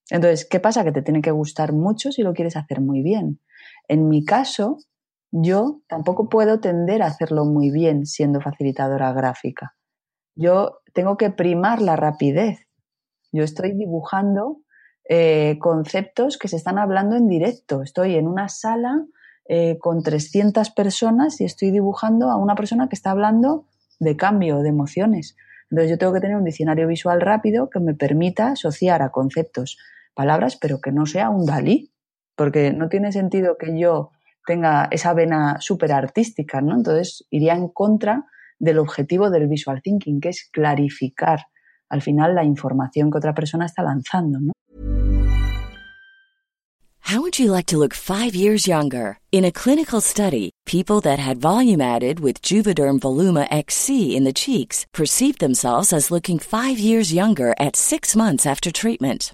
[0.10, 0.84] Entonces, ¿qué pasa?
[0.84, 3.40] Que te tiene que gustar mucho si lo quieres hacer muy bien.
[3.88, 4.78] En mi caso,
[5.32, 9.76] yo tampoco puedo tender a hacerlo muy bien siendo facilitadora gráfica.
[10.36, 12.68] Yo tengo que primar la rapidez.
[13.32, 14.62] Yo estoy dibujando
[15.08, 17.82] eh, conceptos que se están hablando en directo.
[17.82, 19.06] Estoy en una sala
[19.48, 23.68] eh, con 300 personas y estoy dibujando a una persona que está hablando
[24.00, 25.36] de cambio, de emociones.
[25.70, 29.78] Entonces yo tengo que tener un diccionario visual rápido que me permita asociar a conceptos
[30.14, 31.94] palabras, pero que no sea un Dalí,
[32.36, 34.12] porque no tiene sentido que yo
[34.46, 36.76] tenga esa vena súper artística, ¿no?
[36.76, 38.26] Entonces iría en contra
[38.60, 41.46] del objetivo del visual thinking, que es clarificar
[41.90, 44.52] al final la información que otra persona está lanzando, ¿no?
[47.12, 49.18] How would you like to look five years younger?
[49.34, 54.32] In a clinical study, people that had volume added with Juvederm Voluma XC in the
[54.32, 59.34] cheeks perceived themselves as looking five years younger at six months after treatment.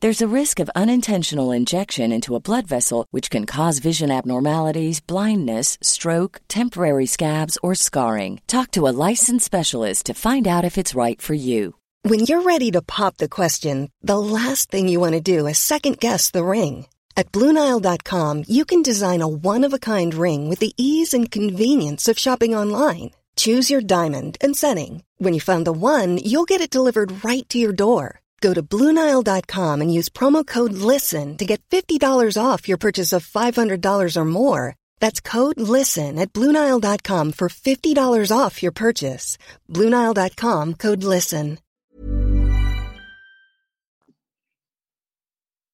[0.00, 5.00] There's a risk of unintentional injection into a blood vessel, which can cause vision abnormalities,
[5.00, 8.40] blindness, stroke, temporary scabs, or scarring.
[8.46, 11.74] Talk to a licensed specialist to find out if it's right for you.
[12.02, 15.58] When you're ready to pop the question, the last thing you want to do is
[15.58, 16.86] second guess the ring.
[17.16, 21.28] At Bluenile.com, you can design a one of a kind ring with the ease and
[21.28, 23.10] convenience of shopping online.
[23.34, 25.02] Choose your diamond and setting.
[25.16, 28.20] When you find the one, you'll get it delivered right to your door.
[28.40, 32.00] Go to Bluenile.com and use promo code LISTEN to get $50
[32.40, 34.76] off your purchase of $500 or more.
[35.00, 39.38] That's code LISTEN at Bluenile.com for $50 off your purchase.
[39.68, 41.58] Bluenile.com code LISTEN.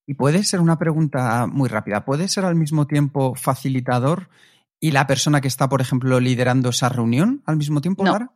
[0.06, 2.04] Y puede ser una pregunta muy rápida.
[2.04, 4.28] ¿Puede ser al mismo tiempo facilitador
[4.78, 8.12] y la persona que está, por ejemplo, liderando esa reunión al mismo tiempo, No.
[8.12, 8.30] Lara?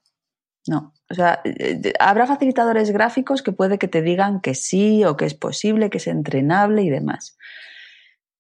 [0.67, 5.17] No, o sea, eh, habrá facilitadores gráficos que puede que te digan que sí o
[5.17, 7.39] que es posible, que es entrenable y demás.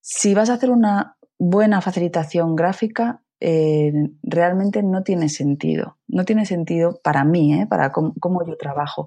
[0.00, 5.98] Si vas a hacer una buena facilitación gráfica, eh, realmente no tiene sentido.
[6.08, 7.66] No tiene sentido para mí, ¿eh?
[7.66, 9.06] para cómo yo trabajo.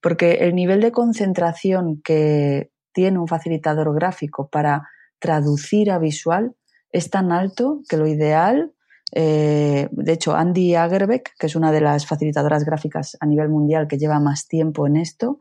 [0.00, 4.88] Porque el nivel de concentración que tiene un facilitador gráfico para
[5.18, 6.54] traducir a visual
[6.90, 8.72] es tan alto que lo ideal
[9.14, 13.86] eh, de hecho, Andy Agerbeck, que es una de las facilitadoras gráficas a nivel mundial
[13.86, 15.40] que lleva más tiempo en esto,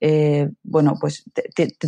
[0.00, 1.24] eh, bueno, pues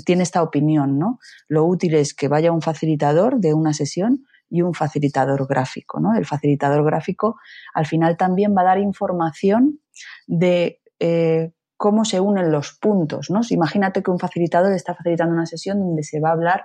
[0.05, 1.19] tiene esta opinión, ¿no?
[1.49, 6.15] Lo útil es que vaya un facilitador de una sesión y un facilitador gráfico, ¿no?
[6.17, 7.37] El facilitador gráfico
[7.75, 9.81] al final también va a dar información
[10.27, 13.41] de eh, cómo se unen los puntos, ¿no?
[13.51, 16.65] Imagínate que un facilitador está facilitando una sesión donde se va a hablar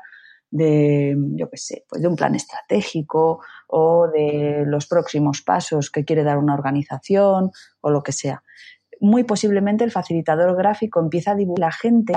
[0.52, 6.04] de, yo qué sé, pues de un plan estratégico o de los próximos pasos que
[6.04, 8.44] quiere dar una organización o lo que sea.
[9.00, 12.14] Muy posiblemente el facilitador gráfico empieza a divulgar la gente.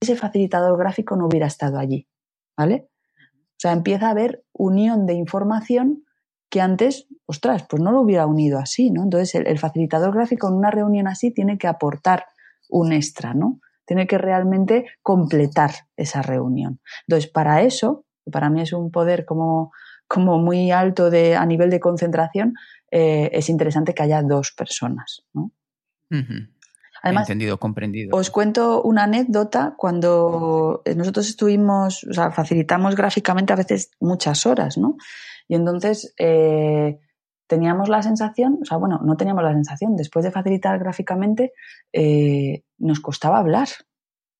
[0.00, 2.08] Ese facilitador gráfico no hubiera estado allí,
[2.56, 2.88] ¿vale?
[3.28, 6.04] O sea, empieza a haber unión de información
[6.48, 9.04] que antes, ostras, pues no lo hubiera unido así, ¿no?
[9.04, 12.24] Entonces, el, el facilitador gráfico en una reunión así tiene que aportar
[12.68, 13.60] un extra, ¿no?
[13.90, 16.78] Tiene que realmente completar esa reunión.
[17.08, 19.72] Entonces, para eso, que para mí es un poder como,
[20.06, 22.54] como muy alto de, a nivel de concentración,
[22.92, 25.24] eh, es interesante que haya dos personas.
[27.02, 28.16] Además, Entendido, comprendido.
[28.16, 34.46] os cuento una anécdota cuando eh, nosotros estuvimos, o sea, facilitamos gráficamente a veces muchas
[34.46, 34.98] horas, ¿no?
[35.48, 37.00] Y entonces eh,
[37.50, 41.52] teníamos la sensación, o sea, bueno, no teníamos la sensación, después de facilitar gráficamente
[41.92, 43.68] eh, nos costaba hablar.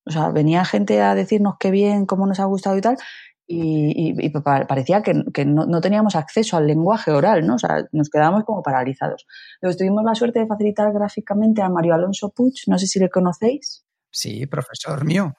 [0.06, 2.96] O sea, venía gente a decirnos qué bien, cómo nos ha gustado y tal,
[3.46, 3.60] y,
[4.20, 5.12] y- y pa- parecía que,
[5.44, 7.56] no teníamos acceso al lenguaje oral, ¿no?
[7.56, 9.26] O sea, nos quedábamos como paralizados.
[9.60, 13.10] Entonces tuvimos la suerte de facilitar gráficamente a Mario Alonso Puig, no sé si le
[13.10, 13.84] conocéis.
[14.12, 15.34] Sí, profesor mío.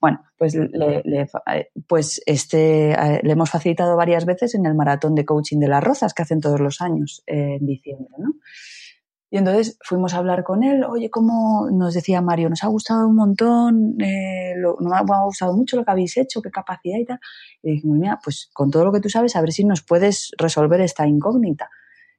[0.00, 5.14] Bueno, pues, le, eh, pues este, eh, le hemos facilitado varias veces en el maratón
[5.14, 8.34] de coaching de las Rozas que hacen todos los años eh, en diciembre, ¿no?
[9.28, 12.48] Y entonces fuimos a hablar con él, oye, ¿cómo nos decía Mario?
[12.48, 16.40] Nos ha gustado un montón, eh, lo- nos ha gustado mucho lo que habéis hecho,
[16.40, 17.18] qué capacidad y tal.
[17.62, 20.30] Y dijimos, mira, pues con todo lo que tú sabes, a ver si nos puedes
[20.38, 21.68] resolver esta incógnita.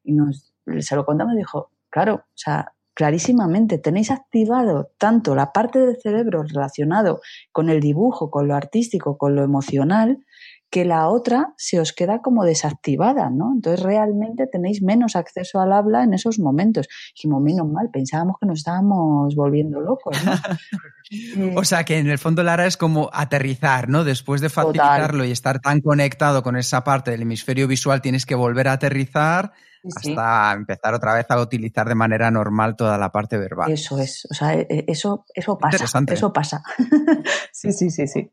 [0.03, 5.51] Y nos, se lo contamos y dijo, claro, o sea, clarísimamente, tenéis activado tanto la
[5.51, 10.25] parte del cerebro relacionado con el dibujo, con lo artístico, con lo emocional,
[10.69, 13.53] que la otra se os queda como desactivada, ¿no?
[13.55, 16.87] Entonces realmente tenéis menos acceso al habla en esos momentos.
[17.15, 20.31] Dijimos, menos mal, pensábamos que nos estábamos volviendo locos, ¿no?
[21.55, 24.03] O sea que en el fondo, Lara, es como aterrizar, ¿no?
[24.03, 24.65] Después de Total.
[24.65, 28.73] facilitarlo y estar tan conectado con esa parte del hemisferio visual, tienes que volver a
[28.73, 29.53] aterrizar
[29.83, 30.09] sí, sí.
[30.11, 33.71] hasta empezar otra vez a utilizar de manera normal toda la parte verbal.
[33.71, 36.13] Eso es, o sea, eh, eh, eso, eso pasa, Interesante.
[36.13, 36.61] eso pasa.
[37.53, 38.29] sí, sí, sí, sí.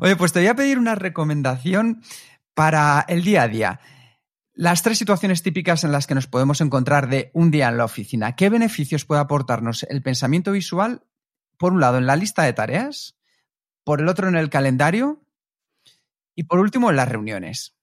[0.00, 2.02] Oye, pues te voy a pedir una recomendación
[2.54, 3.80] para el día a día.
[4.54, 7.84] Las tres situaciones típicas en las que nos podemos encontrar de un día en la
[7.84, 8.34] oficina.
[8.34, 11.02] ¿Qué beneficios puede aportarnos el pensamiento visual?
[11.58, 13.16] Por un lado, en la lista de tareas,
[13.84, 15.22] por el otro, en el calendario
[16.34, 17.76] y por último, en las reuniones.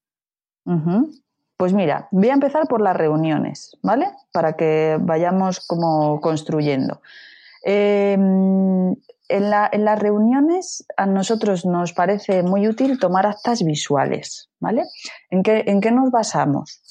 [1.58, 4.08] Pues mira, voy a empezar por las reuniones, ¿vale?
[4.34, 7.02] Para que vayamos como construyendo.
[7.64, 8.18] Eh,
[9.30, 14.84] en, la- en las reuniones a nosotros nos parece muy útil tomar actas visuales, ¿vale?
[15.30, 16.82] ¿En qué, en qué nos basamos?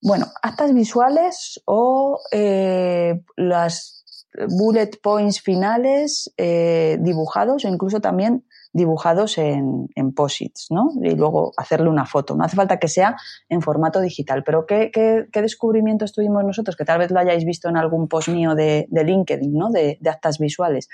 [0.00, 4.04] Bueno, actas visuales o eh, las
[4.48, 10.90] bullet points finales eh, dibujados o incluso también dibujados en, en posits, ¿no?
[11.02, 12.36] Y luego hacerle una foto.
[12.36, 13.16] No hace falta que sea
[13.48, 14.44] en formato digital.
[14.44, 16.76] Pero ¿qué, qué, qué descubrimientos tuvimos nosotros?
[16.76, 19.70] Que tal vez lo hayáis visto en algún post mío de, de LinkedIn, ¿no?
[19.70, 20.88] De, actas visuales.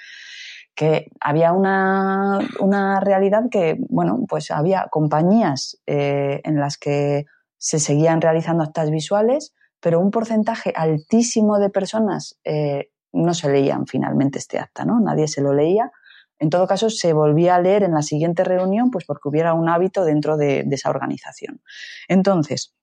[0.74, 7.26] Que había una, una realidad que, bueno, pues había compañías eh, en las que
[7.58, 13.86] se seguían realizando actas visuales, pero un porcentaje altísimo de personas eh, no se leían
[13.86, 15.00] finalmente este acta, ¿no?
[15.00, 15.92] Nadie se lo leía.
[16.38, 19.68] En todo caso, se volvía a leer en la siguiente reunión, pues porque hubiera un
[19.68, 21.62] hábito dentro de, esa organización.
[22.08, 22.74] Entonces,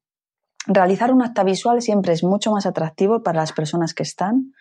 [0.65, 4.53] realizar un acta visual siempre es mucho más atractivo para las personas que están.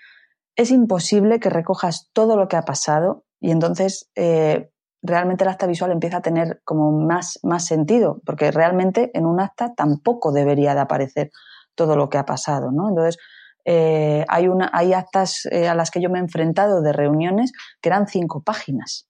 [0.56, 4.70] Es imposible que recojas todo lo que ha pasado y entonces eh,
[5.02, 9.40] realmente el acta visual empieza a tener como más, más sentido, porque realmente en un
[9.40, 11.30] acta tampoco debería de aparecer
[11.74, 12.88] todo lo que ha pasado, ¿no?
[12.88, 13.18] Entonces,
[13.64, 17.52] eh, hay, una, hay actas eh, a las que yo me he enfrentado de reuniones
[17.80, 19.08] que eran cinco páginas.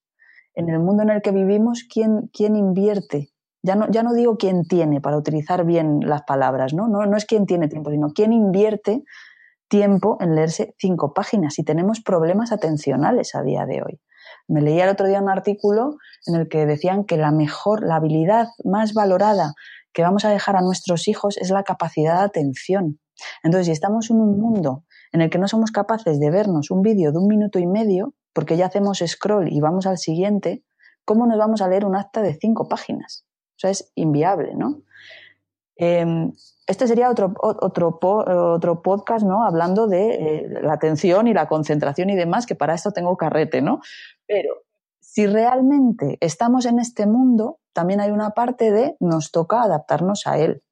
[0.54, 3.30] En el mundo en el que vivimos, ¿quién, quién invierte?
[3.62, 6.88] Ya no, ya no digo quién tiene, para utilizar bien las palabras, ¿no?
[6.88, 7.04] ¿no?
[7.06, 9.04] No es quién tiene tiempo, sino quién invierte
[9.68, 14.00] tiempo en leerse cinco páginas y tenemos problemas atencionales a día de hoy.
[14.48, 15.96] Me leía el otro día un artículo
[16.26, 19.54] en el que decían que la mejor, la habilidad más valorada
[19.92, 23.00] que vamos a dejar a nuestros hijos es la capacidad de atención.
[23.42, 26.82] Entonces, si estamos en un mundo en el que no somos capaces de vernos un
[26.82, 30.62] vídeo de un minuto y medio, porque ya hacemos scroll y vamos al siguiente,
[31.04, 33.24] ¿cómo nos vamos a leer un acta de cinco páginas?
[33.56, 34.82] O sea, es inviable, ¿no?
[35.76, 36.32] Em,
[36.66, 39.44] este sería otro, otro, otro podcast, ¿no?
[39.44, 43.60] Hablando de eh, la atención y la concentración y demás, que para esto tengo carrete,
[43.62, 43.80] ¿no?
[44.26, 44.54] Pero
[45.12, 50.38] si realmente estamos en este mundo, también hay una parte de nos toca adaptarnos a
[50.38, 50.62] él.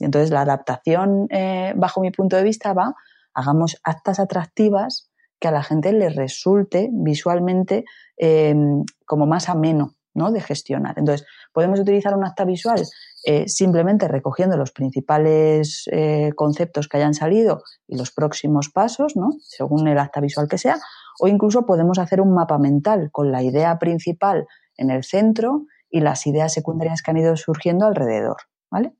[0.00, 2.96] Y entonces la adaptación, eh, bajo mi punto de vista, va,
[3.34, 7.84] hagamos actas atractivas que a la gente le resulte visualmente
[8.16, 10.30] em, como más ameno, ¿no?
[10.30, 10.98] De gestionar.
[10.98, 12.82] Entonces, podemos utilizar un acta visual
[13.26, 19.30] eh, simplemente recogiendo los principales eh, conceptos que hayan salido y los próximos pasos, ¿no?
[19.40, 20.78] según el acta visual que sea,
[21.18, 24.46] o incluso podemos hacer un mapa mental con la idea principal
[24.76, 28.36] en el centro y las ideas secundarias que han ido surgiendo alrededor.
[28.70, 28.92] ¿vale?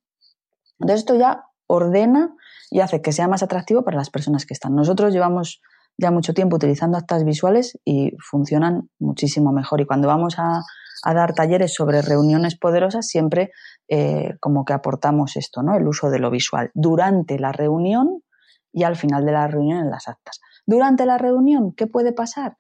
[0.81, 2.35] Entonces esto ya ordena
[2.71, 4.75] y hace que sea más atractivo para las personas que están.
[4.75, 5.61] Nosotros llevamos
[5.99, 9.81] ya mucho tiempo utilizando actas visuales y funcionan muchísimo mejor.
[9.81, 10.63] Y cuando vamos a,
[11.03, 13.51] a dar talleres sobre reuniones poderosas, siempre
[13.89, 15.77] eh, como que aportamos esto, ¿no?
[15.77, 18.23] El uso de lo visual durante la reunión
[18.73, 20.41] y al final de la reunión en las actas.
[20.67, 22.57] Durante la reunión, ¿qué puede pasar?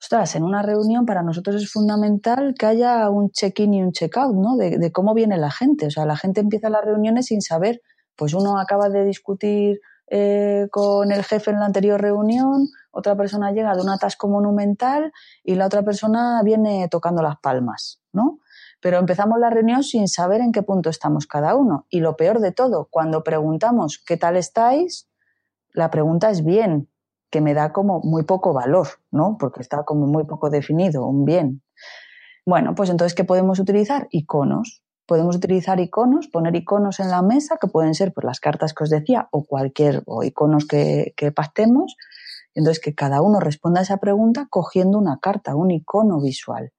[0.00, 4.34] Ostras, en una reunión para nosotros es fundamental que haya un check-in y un check-out,
[4.34, 4.56] ¿no?
[4.56, 5.86] De, de, cómo viene la gente.
[5.86, 7.80] O sea, la gente empieza las reuniones sin saber,
[8.16, 9.80] pues uno acaba de discutir
[10.14, 15.10] eh, con el jefe en la anterior reunión, otra persona llega de un atasco monumental
[15.42, 18.38] y la otra persona viene tocando las palmas, ¿no?
[18.82, 21.86] Pero empezamos la reunión sin saber en qué punto estamos cada uno.
[21.88, 25.08] Y lo peor de todo, cuando preguntamos ¿qué tal estáis?
[25.72, 26.90] La pregunta es bien,
[27.30, 29.38] que me da como muy poco valor, ¿no?
[29.40, 31.62] Porque está como muy poco definido, un bien.
[32.44, 34.08] Bueno, pues entonces, ¿qué podemos utilizar?
[34.10, 34.82] Iconos.
[35.06, 38.84] Podemos utilizar iconos, poner iconos en la mesa, que pueden ser pues, las cartas que
[38.84, 41.96] os decía, o cualquier, o iconos que, que pactemos.
[42.54, 46.72] Entonces, que cada uno responda a esa pregunta cogiendo una carta, un icono visual.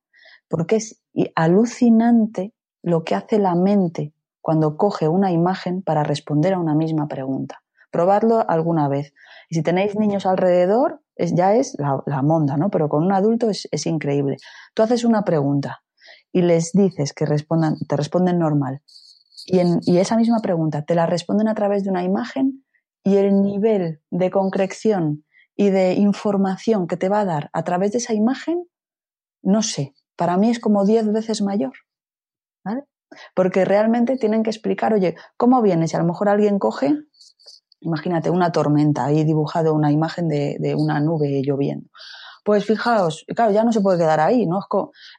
[0.47, 1.01] Porque es
[1.35, 7.07] alucinante lo que hace la mente cuando coge una imagen para responder a una misma
[7.07, 7.61] pregunta.
[7.91, 9.13] Probadlo alguna vez.
[9.49, 12.69] Y si tenéis niños alrededor, ya es la, monda, ¿no?
[12.69, 14.37] Pero con un adulto es, es increíble.
[14.73, 15.82] Tú haces una pregunta
[16.33, 18.81] y les dices que respondan, te responden normal.
[19.45, 22.65] Y, en, y esa misma pregunta te la responden a través de una imagen
[23.03, 25.23] y el nivel de concreción
[25.55, 28.65] y de información que te va a dar a través de esa imagen,
[29.43, 31.73] no sé, para mí es como diez veces mayor.
[32.63, 32.83] ¿vale?
[33.35, 35.87] Porque realmente tienen que explicar, oye, ¿cómo viene?
[35.87, 36.95] Si a lo mejor alguien coge,
[37.81, 41.89] imagínate, una tormenta, ahí dibujado una imagen de, de una nube lloviendo.
[42.43, 44.59] Pues fijaos, claro, ya no se puede quedar ahí, ¿no?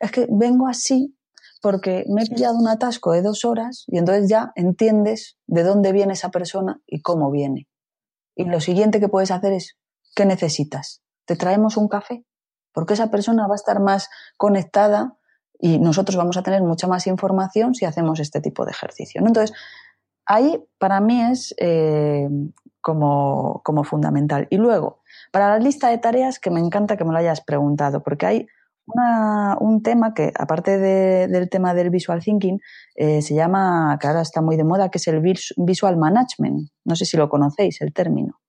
[0.01, 1.17] Es, que vengo así
[1.63, 5.93] porque me he pillado un atasco de dos horas y entonces ya entiendes de dónde
[5.93, 7.67] viene esa persona y cómo viene.
[8.37, 9.79] Y lo siguiente que puedes hacer es,
[10.15, 11.03] ¿qué necesitas?
[11.25, 12.27] ¿Te traemos un café?
[12.73, 15.17] Porque esa persona va a estar más conectada
[15.59, 19.23] y nosotros vamos a tener mucha más información si hacemos este tipo de ejercicio.
[19.25, 19.57] Entonces,
[20.27, 22.29] ahí para mí es eh,
[22.81, 24.47] como, como fundamental.
[24.51, 28.03] Y luego, para la lista de tareas, que me encanta que me lo hayas preguntado,
[28.03, 28.47] porque hay
[29.61, 32.61] un tema que, aparte del tema del visual thinking,
[32.97, 35.23] eh, se llama, que ahora está muy de moda, que es el
[35.57, 36.69] visual management.
[36.85, 38.41] No sé si lo conocéis, el término.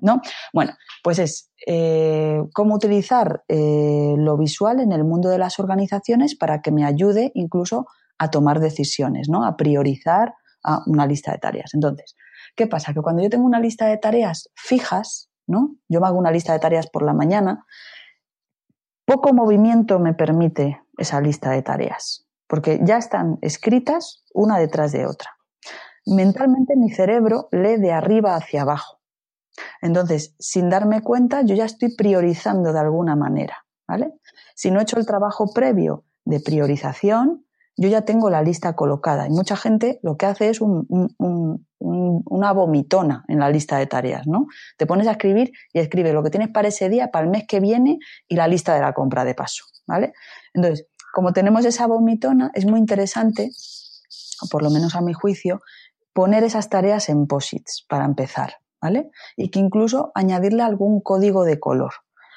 [0.00, 0.20] No.
[0.52, 0.72] Bueno,
[1.02, 6.62] pues es eh, cómo utilizar eh, lo visual en el mundo de las organizaciones para
[6.62, 7.86] que me ayude incluso
[8.18, 9.44] a tomar decisiones, ¿no?
[9.44, 11.74] A priorizar a una lista de tareas.
[11.74, 12.14] Entonces,
[12.54, 12.94] ¿qué pasa?
[12.94, 15.76] Que cuando yo tengo una lista de tareas fijas, ¿no?
[15.88, 17.66] Yo me hago una lista de tareas por la mañana.
[19.04, 25.06] Poco movimiento me permite esa lista de tareas, porque ya están escritas una detrás de
[25.06, 25.30] otra.
[26.06, 29.00] Mentalmente mi cerebro lee de arriba hacia abajo.
[29.80, 34.12] Entonces, sin darme cuenta, yo ya estoy priorizando de alguna manera, ¿vale?
[34.54, 37.43] Si no he hecho el trabajo previo de priorización,
[37.76, 39.26] yo ya tengo la lista colocada.
[39.26, 44.46] Y mucha gente lo que hace es una vomitona en la lista de tareas, ¿no?
[44.76, 47.44] Te pones a escribir y escribe lo que tienes para ese día, para el mes
[47.46, 47.98] que viene
[48.28, 50.12] y la lista de la compra de paso, ¿vale?
[50.52, 53.50] Entonces, como tenemos esa vomitona, es muy interesante,
[54.42, 55.60] o por lo menos a mi juicio,
[56.12, 59.10] poner esas tareas en posits para empezar, ¿vale?
[59.36, 61.92] Y que incluso añadirle algún código de color.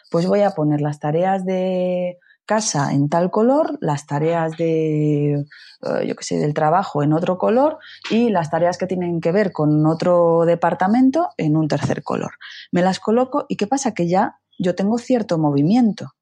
[0.10, 2.18] Pues voy a poner las tareas de
[2.48, 7.38] casa en tal color, las tareas de, eh, yo qué sé, del trabajo en otro
[7.38, 7.78] color
[8.10, 12.32] y las tareas que tienen que ver con otro departamento en un tercer color.
[12.72, 13.94] Me las coloco y ¿qué pasa?
[13.94, 16.14] Que ya yo tengo cierto movimiento.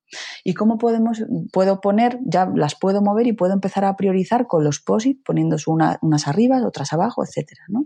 [0.44, 4.64] ¿Y cómo podemos, puedo poner, ya las puedo mover y puedo empezar a priorizar con
[4.64, 7.86] los POSIT, poniéndose unas arriba, otras abajo, etcétera, ¿no?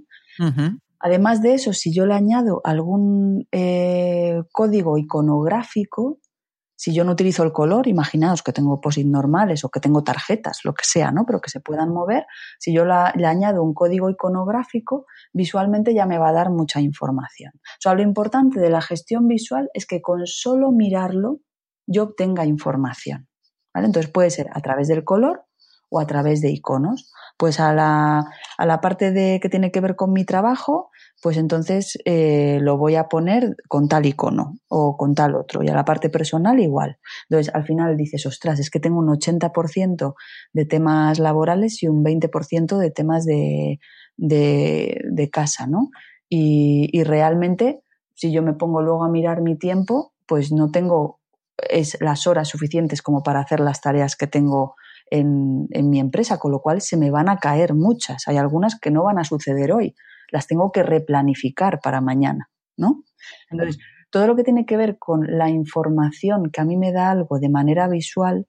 [0.99, 6.19] Además de eso, si yo le añado algún eh, código iconográfico,
[6.79, 10.61] si yo no utilizo el color, imaginaos que tengo POSIT normales o que tengo tarjetas,
[10.63, 11.25] lo que sea, ¿no?
[11.25, 12.25] Pero que se puedan mover.
[12.57, 17.51] Si yo le añado un código iconográfico, visualmente ya me va a dar mucha información.
[17.55, 21.41] O sea, lo importante de la gestión visual es que con solo mirarlo
[21.85, 23.27] yo obtenga información.
[23.73, 25.43] Entonces puede ser a través del color
[25.89, 27.11] o a través de iconos.
[27.37, 28.23] Pues a la,
[28.57, 30.91] a la parte de que tiene que ver con mi trabajo,
[31.21, 35.63] pues entonces eh, lo voy a poner con tal icono o con tal otro.
[35.63, 36.97] Y a la parte personal igual.
[37.29, 40.15] Entonces al final dices, ostras, es que tengo un 80%
[40.53, 43.79] de temas laborales y un 20% de temas de,
[44.17, 45.89] de, casa, ¿no?
[46.29, 47.81] Y, y realmente,
[48.15, 51.19] si yo me pongo luego a mirar mi tiempo, pues no tengo
[51.69, 54.75] es las horas suficientes como para hacer las tareas que tengo
[55.11, 58.27] en, en, mi empresa, con lo cual se me van a caer muchas.
[58.27, 59.95] Hay algunas que no van a suceder hoy,
[60.31, 63.03] las tengo que replanificar para mañana, ¿no?
[63.49, 67.11] Entonces, todo lo que tiene que ver con la información que a mí me da
[67.11, 68.47] algo de manera visual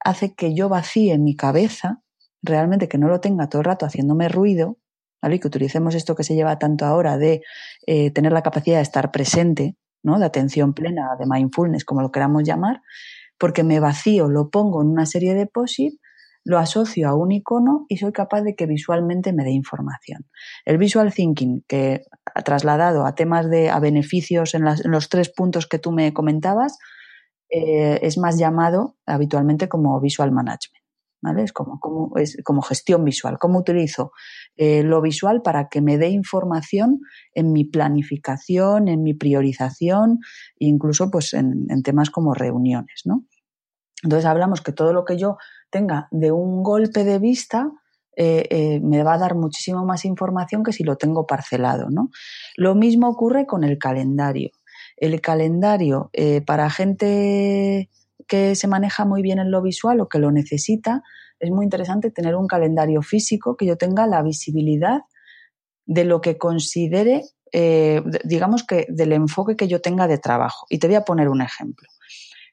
[0.00, 2.02] hace que yo vacíe mi cabeza,
[2.42, 4.78] realmente que no lo tenga todo el rato haciéndome ruido,
[5.22, 5.36] ¿vale?
[5.36, 7.42] Y que utilicemos esto que se lleva tanto ahora de
[7.86, 10.18] eh, tener la capacidad de estar presente, ¿no?
[10.18, 12.80] De atención plena, de mindfulness, como lo queramos llamar,
[13.38, 16.00] porque me vacío, lo pongo en una serie de POSIT,
[16.44, 20.26] lo asocio a un icono y soy capaz de que visualmente me dé información.
[20.64, 22.02] El visual thinking, que
[22.34, 26.78] ha trasladado a temas de a beneficios en, los tres puntos que tú me comentabas,
[27.50, 30.80] eh, es más llamado habitualmente como visual management.
[31.22, 31.42] ¿Vale?
[31.42, 33.36] Es como, como, es como gestión visual.
[33.38, 34.10] ¿Cómo utilizo
[34.56, 37.00] eh, lo visual para que me dé información
[37.34, 40.20] en mi planificación, en mi priorización,
[40.56, 43.26] incluso pues en, en temas como reuniones, ¿no?
[44.02, 45.36] Entonces hablamos que todo lo que yo
[45.70, 47.70] tenga de un golpe de vista
[48.16, 51.88] eh, eh, me va a dar muchísimo más información que si lo tengo parcelado.
[51.90, 52.10] ¿no?
[52.56, 54.50] Lo mismo ocurre con el calendario.
[54.96, 57.88] El calendario eh, para gente
[58.28, 61.02] que se maneja muy bien en lo visual o que lo necesita,
[61.38, 65.00] es muy interesante tener un calendario físico que yo tenga la visibilidad
[65.86, 67.22] de lo que considere,
[68.24, 70.66] digamos que del enfoque que yo tenga de trabajo.
[70.68, 71.88] Y te voy a poner un ejemplo.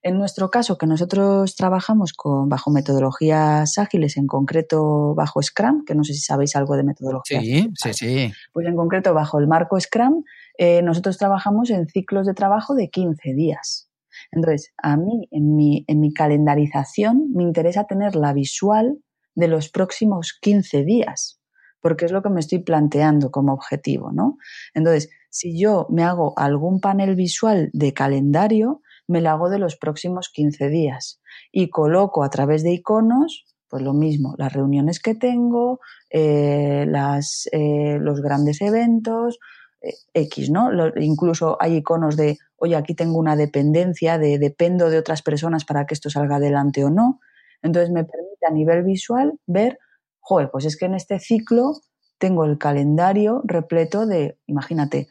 [0.03, 5.95] En nuestro caso, que nosotros trabajamos con, bajo metodologías ágiles, en concreto bajo Scrum, que
[5.95, 7.41] no sé si sabéis algo de metodología.
[7.41, 8.33] Sí, sí, sí.
[8.53, 10.23] Pues en concreto, bajo el marco Scrum,
[10.57, 13.89] eh, nosotros trabajamos en ciclos de trabajo de 15 días.
[14.31, 18.97] Entonces, a mí, en mi, en mi calendarización, me interesa tener la visual
[19.35, 21.39] de los próximos 15 días,
[21.81, 24.37] porque es lo que me estoy planteando como objetivo, ¿no?
[24.73, 29.77] Entonces, si yo me hago algún panel visual de calendario, me la hago de los
[29.77, 35.15] próximos 15 días y coloco a través de iconos, pues lo mismo, las reuniones que
[35.15, 35.79] tengo,
[36.09, 39.39] eh, las, eh, los grandes eventos,
[39.81, 40.69] eh, X, ¿no?
[40.97, 45.85] incluso hay iconos de, oye, aquí tengo una dependencia, de dependo de otras personas para
[45.85, 47.19] que esto salga adelante o no.
[47.61, 49.79] Entonces me permite a nivel visual ver,
[50.19, 51.73] joder, pues es que en este ciclo
[52.17, 55.07] tengo el calendario repleto de, imagínate,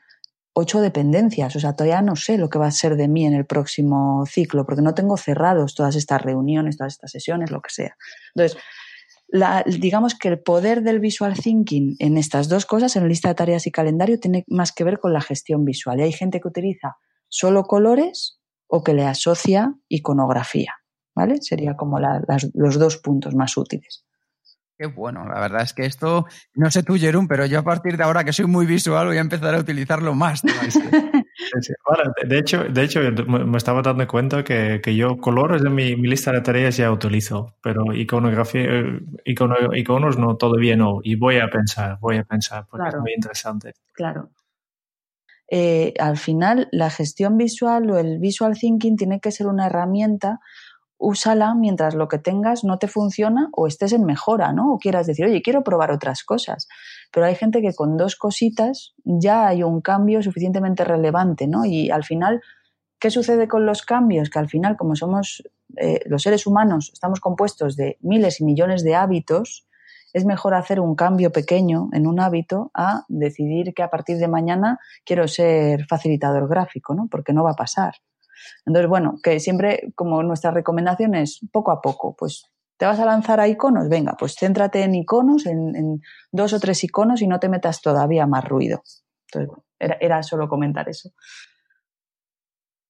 [0.59, 1.54] ocho dependencias.
[1.54, 4.24] O sea, todavía no sé lo que va a ser de mí en el próximo
[4.24, 7.94] ciclo, porque no tengo cerrados todas estas reuniones, todas estas sesiones, lo que sea.
[8.34, 8.59] Entonces,
[9.78, 13.66] digamos que el poder del visual thinking en estas dos cosas, en lista de tareas
[13.66, 16.00] y calendario, tiene más que ver con la gestión visual.
[16.00, 16.96] Y hay gente que utiliza
[17.28, 20.72] solo colores o que le asocia iconografía.
[21.14, 21.36] ¿Vale?
[21.42, 21.98] Sería como
[22.54, 24.05] los dos puntos más útiles.
[24.79, 27.97] Qué bueno, la verdad es que esto, no sé tú, Jerón, pero yo a partir
[27.97, 30.43] de ahora que soy muy visual voy a empezar a utilizarlo más.
[32.29, 36.31] de hecho, de hecho, me estaba dando cuenta que, que yo colores en mi, lista
[36.31, 41.01] de tareas ya utilizo, pero iconografía, eh, iconos no, todavía no.
[41.03, 43.72] Y voy a pensar, voy a pensar, porque es muy interesante.
[43.95, 44.29] Claro.
[45.49, 50.41] Eh, al final, la gestión visual o el visual thinking tiene que ser una herramienta
[50.99, 54.72] úsala mientras lo que tengas no te funciona o estés en mejora, ¿no?
[54.72, 56.68] O quieras decir, oye, quiero probar otras cosas.
[57.12, 61.64] Pero hay gente que con dos cositas ya hay un cambio suficientemente relevante, ¿no?
[61.64, 62.40] Y al final,
[62.99, 64.30] ¿qué sucede con los cambios?
[64.30, 65.42] Que al final, como somos
[65.76, 69.66] eh, los seres humanos, estamos compuestos de miles y millones de hábitos,
[70.12, 74.28] es mejor hacer un cambio pequeño en un hábito a decidir que a partir de
[74.28, 77.07] mañana quiero ser facilitador gráfico, ¿no?
[77.11, 77.97] Porque no va a pasar.
[78.64, 83.07] Entonces, bueno, que siempre como nuestra recomendación es poco a poco, pues te vas a
[83.07, 87.41] lanzar a iconos, venga, pues céntrate en iconos, en, dos o tres iconos y no
[87.41, 88.82] te metas todavía más ruido.
[89.32, 91.11] Entonces, era, solo comentar eso.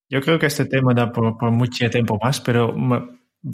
[0.09, 2.73] Yo creo que este tema da por, por mucho tiempo más, pero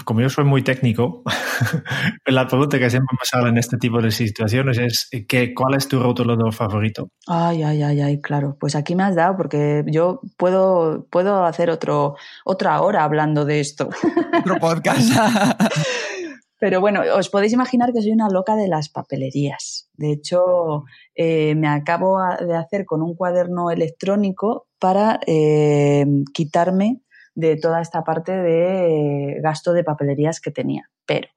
[0.05, 1.23] como yo soy muy técnico,
[2.27, 5.89] la pregunta que siempre me sale en este tipo de situaciones es que, ¿cuál es
[5.89, 7.11] tu rotulador favorito?
[7.27, 8.57] Ay, ay, ay, ay, claro.
[8.59, 13.61] Pues aquí me has dado porque yo puedo, puedo hacer otro, otra hora hablando de
[13.61, 13.89] esto.
[14.41, 15.13] Otro podcast.
[16.59, 19.91] Pero bueno, os podéis imaginar que soy una loca de las papelerías.
[19.95, 20.85] De hecho,
[21.15, 27.03] eh, me acabo de hacer con un cuaderno electrónico para eh, quitarme
[27.35, 30.91] de toda esta parte de gasto de papelerías que tenía.
[31.07, 31.29] Pero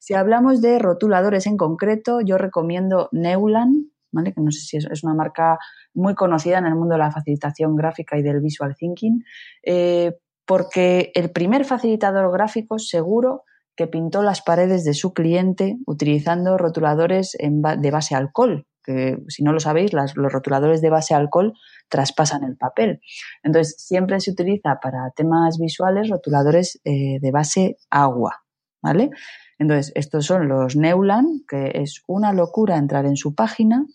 [0.00, 4.32] si hablamos de rotuladores en concreto, yo recomiendo Neuland, ¿vale?
[4.32, 5.58] que no sé si es, una marca
[5.94, 9.24] muy conocida en el mundo de la facilitación gráfica y del visual thinking,
[9.62, 13.44] eh, porque el primer facilitador gráfico seguro
[13.76, 19.52] que pintó las paredes de su cliente utilizando rotuladores de base alcohol, que si no
[19.52, 21.54] lo sabéis, los rotuladores de base alcohol
[21.88, 23.00] traspasan el papel.
[23.42, 28.42] Entonces, siempre se utiliza para temas visuales rotuladores eh, de base agua,
[28.82, 29.10] ¿vale?
[29.58, 33.86] Entonces, estos son los Neuland, que es una locura entrar en su página.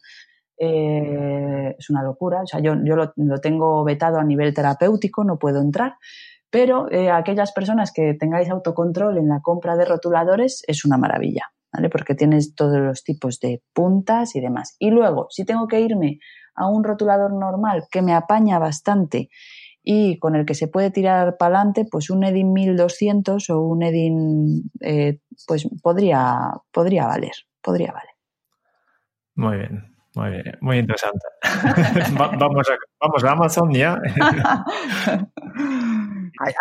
[0.57, 2.41] Eh, es una locura.
[2.41, 5.95] O sea, yo, yo lo, tengo vetado a nivel terapéutico, no puedo entrar.
[6.49, 11.51] Pero eh, aquellas personas que tengáis autocontrol en la compra de rotuladores es una maravilla,
[11.71, 11.89] ¿vale?
[11.89, 14.75] Porque tienes todos los tipos de puntas y demás.
[14.79, 16.19] Y luego, si tengo que irme
[16.55, 19.29] a un rotulador normal que me apaña bastante
[19.83, 23.83] y con el que se puede tirar para adelante, pues un Edin 1200 o un
[23.83, 28.11] Edin, eh, pues podría, podría valer, podría valer.
[29.35, 31.25] Muy bien, muy bien, muy interesante.
[32.17, 33.97] vamos, a, vamos a Amazon ya.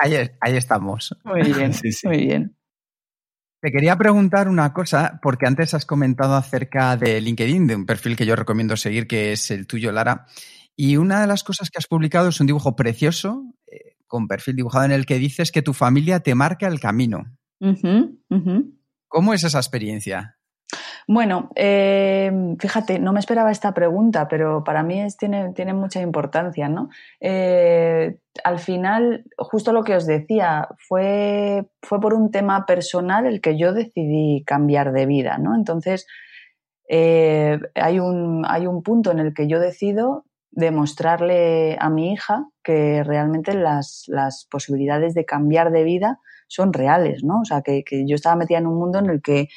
[0.01, 1.17] ahí, estamos.
[1.25, 1.73] Muy bien,
[2.05, 2.57] muy bien.
[3.61, 8.17] Te quería preguntar una cosa, porque antes has comentado acerca de LinkedIn, de un perfil
[8.17, 10.27] que yo recomiendo seguir, que es el tuyo, Lara.
[10.77, 14.57] Y una de las cosas que has publicado es un dibujo precioso, eh, con perfil
[14.57, 17.25] dibujado en el que dices que tu familia te marca el camino.
[19.09, 20.36] ¿Cómo es esa experiencia?
[21.09, 26.01] Bueno, eh, fíjate, no me esperaba esta pregunta, pero para mí es, tiene, tiene mucha
[26.01, 26.89] importancia, ¿no?
[27.21, 33.41] Eh, al final, justo lo que os decía, fue, fue por un tema personal el
[33.41, 35.55] que yo decidí cambiar de vida, ¿no?
[35.55, 36.09] Entonces,
[36.89, 42.49] eh, hay, un, hay un punto en el que yo decido demostrarle a mi hija
[42.65, 47.43] que realmente las, las posibilidades de cambiar de vida son reales, ¿no?
[47.43, 49.49] O sea, que, que yo estaba metida en un mundo en el que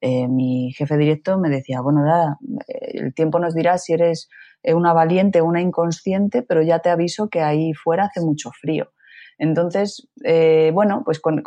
[0.00, 2.38] eh, mi jefe directo me decía, bueno, nada,
[2.68, 4.28] eh, el tiempo nos dirá si eres
[4.62, 8.50] eh, una valiente o una inconsciente, pero ya te aviso que ahí fuera hace mucho
[8.50, 8.92] frío.
[9.38, 10.08] Entonces,
[10.72, 11.42] bueno, pues con,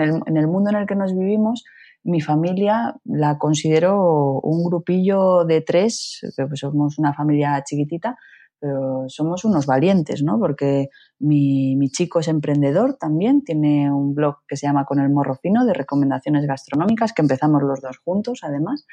[0.00, 1.64] el, en el mundo en el que nos vivimos,
[2.04, 8.16] mi familia la considero un grupillo de tres, que pues somos una familia chiquitita,
[8.62, 10.38] pero somos unos valientes, ¿no?
[10.38, 10.88] Porque
[11.18, 15.66] mi, chico es emprendedor también, tiene un blog que se llama Con el Morro Fino
[15.66, 18.86] de recomendaciones gastronómicas, que empezamos los dos juntos además.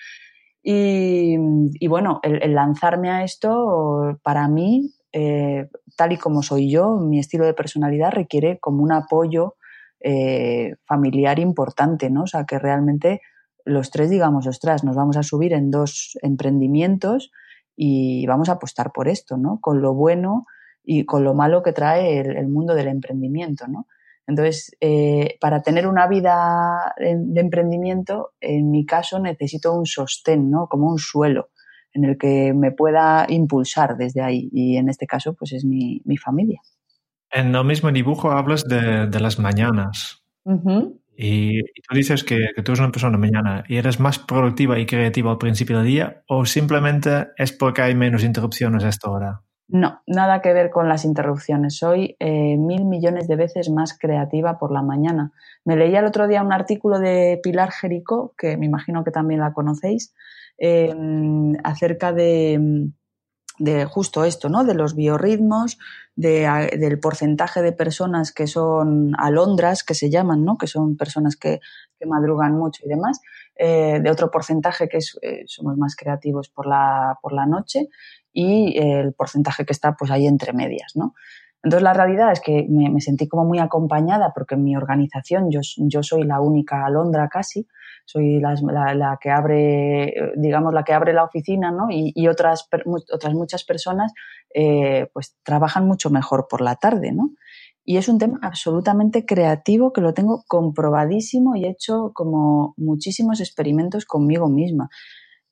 [0.63, 1.37] Y,
[1.87, 7.45] bueno, el, lanzarme a esto, para mí, eh, tal y como soy yo, mi estilo
[7.45, 9.53] de personalidad requiere como un apoyo
[9.99, 12.23] eh, familiar importante, ¿no?
[12.23, 13.21] O sea, que realmente
[13.65, 17.29] los tres digamos, ostras, nos vamos a subir en dos emprendimientos
[17.81, 19.59] y vamos a apostar por esto, ¿no?
[19.61, 20.45] Con lo bueno
[20.83, 23.87] y con lo malo que trae el, mundo del emprendimiento, ¿no?
[24.27, 30.67] Entonces, eh, para tener una vida de, emprendimiento, en mi caso necesito un sostén, ¿no?
[30.67, 31.51] Como un suelo
[31.93, 34.49] en el que me pueda impulsar desde ahí.
[34.51, 36.59] Y en este caso, pues es mi, familia.
[37.31, 40.21] En el mismo dibujo hablas de, las mañanas.
[41.21, 45.31] Y, tú dices que, tú eres una persona mañana y eres más productiva y creativa
[45.31, 49.41] al principio del día o simplemente es porque hay menos interrupciones a esta hora?
[49.67, 51.77] No, nada que ver con las interrupciones.
[51.77, 55.33] Soy eh, mil millones de veces más creativa por la mañana.
[55.65, 59.41] Me leía el otro día un artículo de Pilar Jericó, que me imagino que también
[59.41, 60.15] la conocéis,
[60.57, 62.91] em, acerca de,
[63.59, 64.63] de justo esto, ¿no?
[64.63, 65.77] De los biorritmos,
[66.15, 70.57] de, del porcentaje de personas que son alondras, que se llaman, ¿no?
[70.57, 71.59] Que son personas que,
[71.99, 73.21] que madrugan mucho y demás,
[73.55, 77.89] eh, de otro porcentaje que es, eh, somos más creativos por la, por la noche
[78.31, 81.13] y el porcentaje que está pues ahí entre medias, ¿no?
[81.63, 85.59] Entonces la realidad es que me, sentí como muy acompañada porque en mi organización yo,
[85.77, 87.67] yo soy la única alondra casi,
[88.05, 88.55] soy la,
[88.95, 91.91] la, que abre, digamos, la que abre la oficina, ¿no?
[91.91, 92.67] Y, y otras,
[93.13, 94.13] otras muchas personas,
[94.53, 97.31] eh, pues trabajan mucho mejor por la tarde, ¿no?
[97.83, 103.41] Y es un tema absolutamente creativo que lo tengo comprobadísimo y he hecho como muchísimos
[103.41, 104.89] experimentos conmigo misma.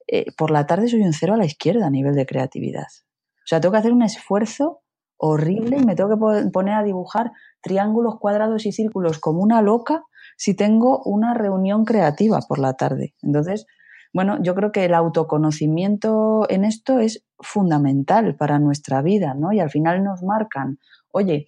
[0.08, 2.88] Eh, por la tarde soy un cero a la izquierda a nivel de creatividad.
[3.39, 4.82] O sea, tengo que hacer un esfuerzo
[5.18, 10.03] horrible y me tengo que poner a dibujar triángulos, cuadrados y círculos como una loca
[10.38, 13.15] si tengo una reunión creativa por la tarde.
[13.22, 13.65] Entonces,
[14.13, 19.51] bueno, yo creo que el autoconocimiento en esto es fundamental para nuestra vida, ¿no?
[19.51, 20.80] Y al final nos marcan,
[21.11, 21.45] oye,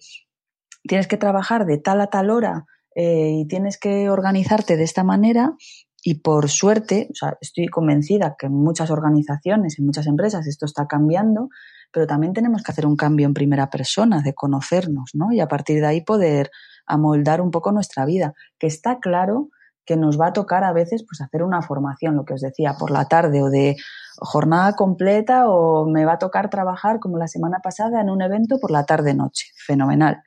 [0.84, 5.04] tienes que trabajar de tal a tal hora eh, y tienes que organizarte de esta
[5.04, 5.54] manera.
[6.02, 10.64] Y por suerte, o sea, estoy convencida que en muchas organizaciones, en muchas empresas esto
[10.64, 11.50] está cambiando,
[11.92, 15.32] pero también tenemos que hacer un cambio en primera persona, de conocernos, ¿no?
[15.32, 16.50] Y a partir de ahí poder
[16.86, 19.48] amoldar un poco nuestra vida, que está claro
[19.84, 22.74] que nos va a tocar a veces pues hacer una formación, lo que os decía,
[22.78, 23.76] por la tarde o de
[24.18, 28.58] jornada completa o me va a tocar trabajar como la semana pasada en un evento
[28.60, 30.22] por la tarde noche, fenomenal.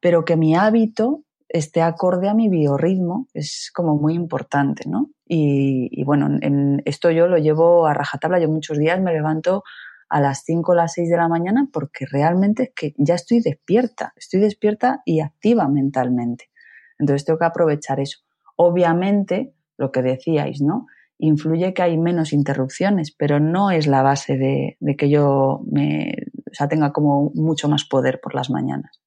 [0.00, 5.10] Pero que mi hábito esté acorde a mi biorritmo es como muy importante, ¿no?
[5.26, 9.62] Y, y bueno, en esto yo lo llevo a rajatabla, yo muchos días me levanto
[10.08, 13.40] a las 5 o las 6 de la mañana porque realmente es que ya estoy
[13.40, 16.50] despierta, estoy despierta y activa mentalmente.
[16.98, 18.20] Entonces tengo que aprovechar eso.
[18.56, 20.86] Obviamente, lo que decíais, ¿no?
[21.18, 26.14] Influye que hay menos interrupciones, pero no es la base de, de que yo me,
[26.50, 28.97] o sea, tenga como mucho más poder por las mañanas.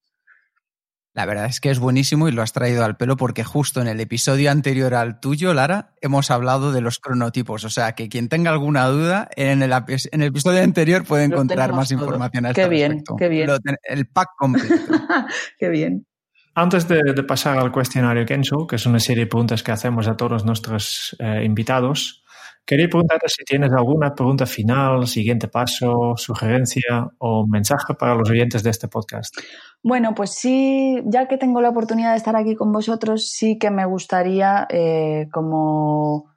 [1.14, 3.90] La verdad es que es buenísimo y lo has traído al pelo porque justo en
[3.90, 7.66] el episodio anterior al tuyo, Lara, hemos hablado de los cronotipos.
[7.66, 11.74] O sea, que quien tenga alguna duda, en el, en el episodio anterior puede encontrar
[11.74, 12.00] más todo.
[12.00, 13.16] información a este Qué bien, respecto.
[13.18, 13.50] qué bien.
[13.84, 14.76] el pack completo.
[15.60, 16.08] qué bien.
[16.56, 20.08] Antes de, de, pasar al cuestionario Kenzo, que es una serie de preguntas que hacemos
[20.08, 22.21] a todos nuestros eh, invitados,
[22.66, 28.64] Quería preguntarte si tienes alguna pregunta final, siguiente paso, sugerencia o mensaje para los oyentes
[28.64, 29.36] de este podcast.
[29.84, 33.72] Bueno, pues sí, ya que tengo la oportunidad de estar aquí con vosotros, sí que
[33.72, 36.32] me gustaría eh, como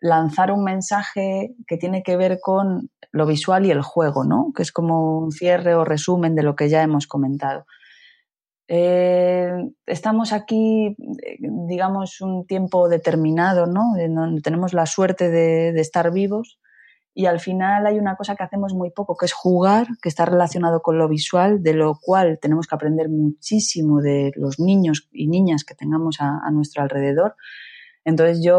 [0.00, 4.52] lanzar un mensaje que tiene que ver con lo visual y el juego, ¿no?
[4.54, 7.64] Que es como un cierre o resumen de lo que ya hemos comentado.
[8.66, 9.52] Eh,
[9.86, 10.96] estamos aquí,
[11.38, 13.92] digamos, un tiempo determinado, ¿no?
[14.42, 16.58] tenemos la suerte de, de, estar vivos
[17.12, 20.24] y al final hay una cosa que hacemos muy poco, que es jugar, que está
[20.24, 25.28] relacionado con lo visual, de lo cual tenemos que aprender muchísimo de los niños y
[25.28, 27.36] niñas que tengamos a, a nuestro alrededor.
[28.04, 28.58] Entonces yo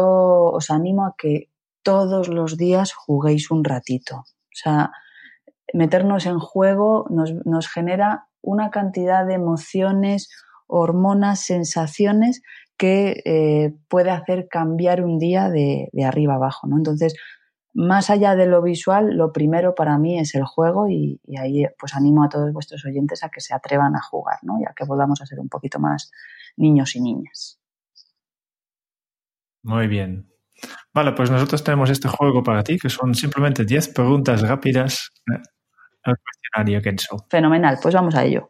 [0.52, 1.50] os animo a que
[1.82, 4.16] todos los días juguéis un ratito.
[4.16, 4.90] O sea,
[5.72, 10.30] meternos en juego nos, nos genera una cantidad de emociones,
[10.68, 12.42] hormonas, sensaciones
[12.78, 16.76] que eh, puede hacer cambiar un día de, arriba abajo, ¿no?
[16.76, 17.14] Entonces,
[17.74, 21.66] más allá de lo visual, lo primero para mí es el juego y, y, ahí
[21.78, 24.58] pues animo a todos vuestros oyentes a que se atrevan a jugar, ¿no?
[24.60, 26.10] Ya que volvamos a ser un poquito más
[26.56, 27.60] niños y niñas.
[29.62, 30.30] Muy bien.
[30.94, 35.10] Vale, pues nosotros tenemos este juego para ti, que son simplemente 10 preguntas rápidas
[36.06, 37.26] al cuestionario Kenso.
[37.28, 38.48] Fenomenal, pues vamos a ello.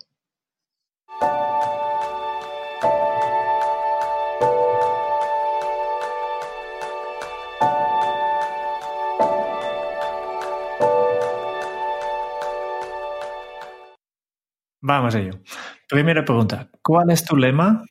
[14.88, 15.40] Vamos a ello.
[15.88, 16.70] Primera pregunta.
[16.80, 17.84] ¿Cuál es tu lema?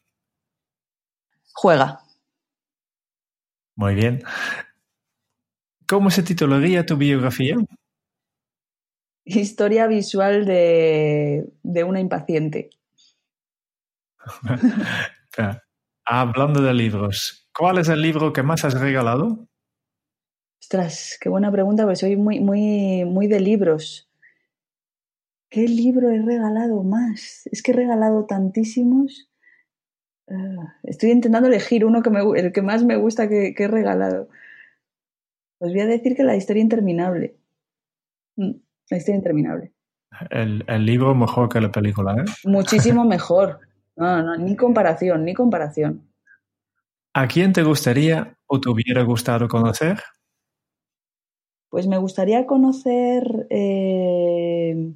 [1.53, 1.99] Juega.
[3.75, 4.23] Muy bien.
[5.87, 7.57] ¿Cómo se titularía tu biografía?
[9.25, 12.69] Historia visual de, de una impaciente.
[16.05, 19.47] Hablando de libros, ¿cuál es el libro que más has regalado?
[20.61, 24.09] Ostras, qué buena pregunta, porque soy muy, muy, muy de libros.
[25.49, 27.47] ¿Qué libro he regalado más?
[27.51, 29.29] Es que he regalado tantísimos.
[30.27, 33.67] Uh, estoy intentando elegir uno que me, el que más me gusta que, que, he
[33.67, 34.27] regalado.
[35.59, 37.37] Os voy a decir que la historia interminable.
[38.35, 38.64] Mm.
[38.89, 39.73] La historia interminable.
[40.29, 42.25] El, el, libro mejor que la película, ¿eh?
[42.45, 43.59] Muchísimo mejor.
[43.95, 46.09] No, no, ni comparación, ni comparación.
[47.13, 50.01] ¿A quién te gustaría o te hubiera gustado conocer?
[51.69, 53.47] Pues me gustaría conocer.
[53.49, 54.93] eh,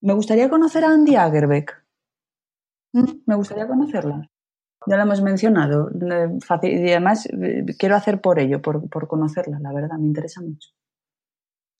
[0.00, 1.82] me gustaría conocer a Andy Agerbeck.
[2.92, 4.30] Mm, Me gustaría conocerla.
[4.86, 5.90] Ya la hemos mencionado.
[5.90, 6.28] eh,
[6.62, 10.70] Y además eh, quiero hacer por ello, por, por conocerla, la verdad, me interesa mucho.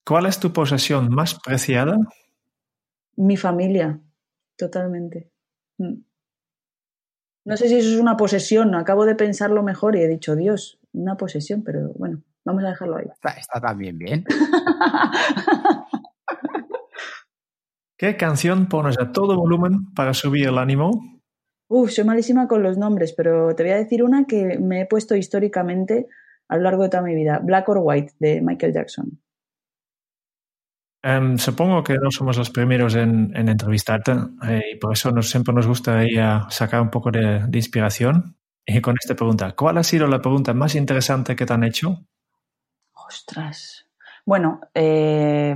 [0.07, 1.97] ¿Cuál es tu posesión más preciada?
[3.17, 4.01] Mi familia,
[4.57, 5.31] totalmente.
[5.79, 6.03] Mm.
[7.47, 10.79] No sé si eso es una posesión, acabo de pensarlo mejor y he dicho, Dios,
[10.93, 13.07] una posesión, pero bueno, vamos a dejarlo ahí.
[13.13, 14.25] Está, está también bien.
[17.99, 20.91] ¿Qué canción pones a todo volumen para subir el ánimo?
[21.69, 24.87] Uf, soy malísima con los nombres, pero te voy a decir una que me he
[24.87, 26.09] puesto históricamente
[26.49, 27.41] a lo largo de toda mi vida.
[27.43, 29.24] Black or White, de Michael Jackson.
[31.07, 34.13] Em, supongo que no somos los primeros en, en entrevistarte
[34.49, 36.01] eh, y por eso nos, siempre nos gusta
[36.49, 38.39] sacar un poco de, de inspiración.
[38.65, 42.07] Y con esta pregunta, ¿cuál ha sido la pregunta más interesante que te han hecho?
[42.95, 43.85] Ostras.
[44.25, 45.55] Bueno, eh,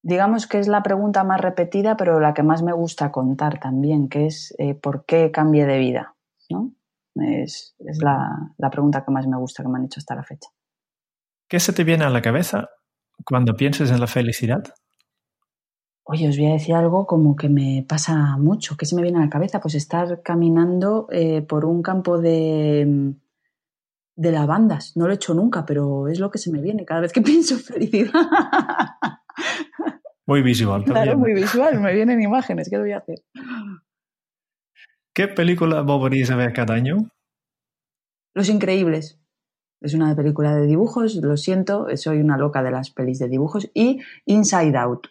[0.00, 4.08] digamos que es la pregunta más repetida, pero la que más me gusta contar también,
[4.08, 6.14] que es eh, ¿por qué cambié de vida?
[6.50, 6.70] ¿no?
[7.16, 10.22] Es, es la, la pregunta que más me gusta que me han hecho hasta la
[10.22, 10.50] fecha.
[11.48, 12.68] ¿Qué se te viene a la cabeza
[13.24, 14.62] cuando piensas en la felicidad?
[16.04, 18.76] Oye, os voy a decir algo como que me pasa mucho.
[18.76, 19.60] ¿Qué se me viene a la cabeza?
[19.60, 23.14] Pues estar caminando eh, por un campo de,
[24.16, 24.96] de lavandas.
[24.96, 27.22] No lo he hecho nunca, pero es lo que se me viene cada vez que
[27.22, 28.12] pienso en felicidad.
[30.26, 31.04] Muy visual también.
[31.04, 31.80] claro, muy visual.
[31.80, 32.68] Me vienen imágenes.
[32.68, 33.18] ¿Qué voy a hacer?
[35.14, 37.08] ¿Qué película volverías a ver cada año?
[38.34, 39.19] Los Increíbles.
[39.80, 43.70] Es una película de dibujos, lo siento, soy una loca de las pelis de dibujos.
[43.74, 45.08] Y Inside Out,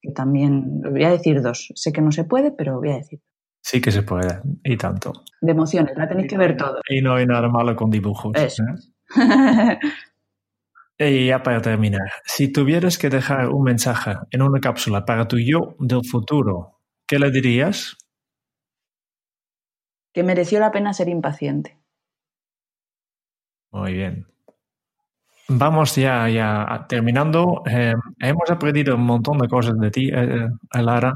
[0.00, 1.72] que también, voy a decir dos.
[1.74, 3.20] Sé que no se puede, pero voy a decir.
[3.62, 5.12] Sí que se puede, y tanto.
[5.40, 6.80] De emociones, la tenéis que ver todo.
[6.88, 8.32] Y no hay nada malo con dibujos.
[8.36, 8.62] Eso.
[8.64, 9.78] ¿eh?
[10.98, 15.36] Y ya para terminar, si tuvieras que dejar un mensaje en una cápsula para tu
[15.36, 17.96] yo del futuro, ¿qué le dirías?
[20.12, 21.78] que mereció la pena ser impaciente.
[23.72, 24.26] Muy bien.
[25.48, 27.62] Vamos ya, ya terminando.
[27.66, 31.14] Eh, hemos aprendido un montón de cosas de ti, eh, Lara.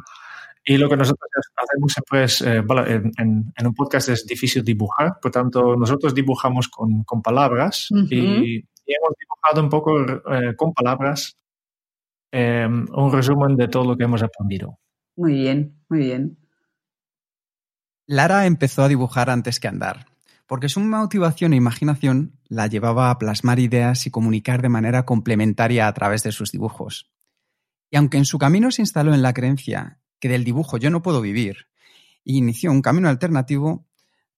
[0.69, 4.27] Y lo que nosotros hacemos siempre es, eh, bueno, en, en, en, un podcast es
[4.27, 10.01] difícil dibujar, por tanto nosotros dibujamos con, con palabras y, y hemos dibujado un poco
[10.03, 11.37] eh, con palabras
[12.33, 14.81] eh, un resumen de todo lo que hemos aprendido.
[15.15, 16.37] Muy bien, muy bien.
[18.09, 20.07] Lara empezó a dibujar antes que andar,
[20.47, 25.88] porque su motivación e imaginación la llevaba a plasmar ideas y comunicar de manera complementaria
[25.88, 27.11] a través de sus dibujos.
[27.90, 31.03] Y aunque en su camino se instaló en la creencia que del dibujo yo no
[31.03, 31.66] puedo vivir,
[32.24, 33.86] e inició un camino alternativo,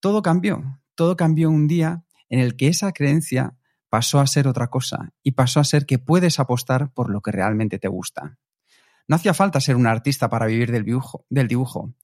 [0.00, 0.80] todo cambió.
[0.94, 3.56] Todo cambió un día en el que esa creencia
[3.88, 7.32] pasó a ser otra cosa y pasó a ser que puedes apostar por lo que
[7.32, 8.38] realmente te gusta.
[9.06, 11.24] No hacía falta ser un artista para vivir del dibujo.
[11.30, 11.94] Del dibujo.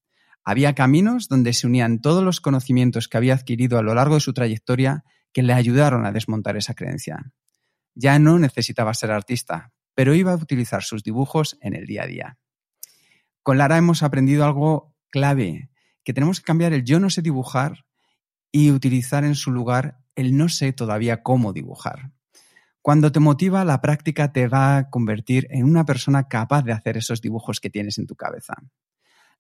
[0.45, 4.21] Había caminos donde se unían todos los conocimientos que había adquirido a lo largo de
[4.21, 7.33] su trayectoria que le ayudaron a desmontar esa creencia.
[7.95, 12.07] Ya no necesitaba ser artista, pero iba a utilizar sus dibujos en el día a
[12.07, 12.39] día.
[13.43, 15.71] Con Lara hemos aprendido algo clave,
[16.03, 17.85] que tenemos que cambiar el yo no sé dibujar
[18.53, 22.13] y utilizar en su lugar el no sé todavía cómo dibujar.
[22.83, 26.99] Cuando te motiva, la práctica te va a convertir en una persona capaz de hacer
[26.99, 28.55] esos dibujos que tienes en tu cabeza.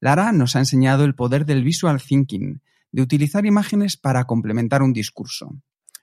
[0.01, 2.61] Lara nos ha enseñado el poder del visual thinking,
[2.93, 5.57] de utilizar imágenes para complementar un discurso,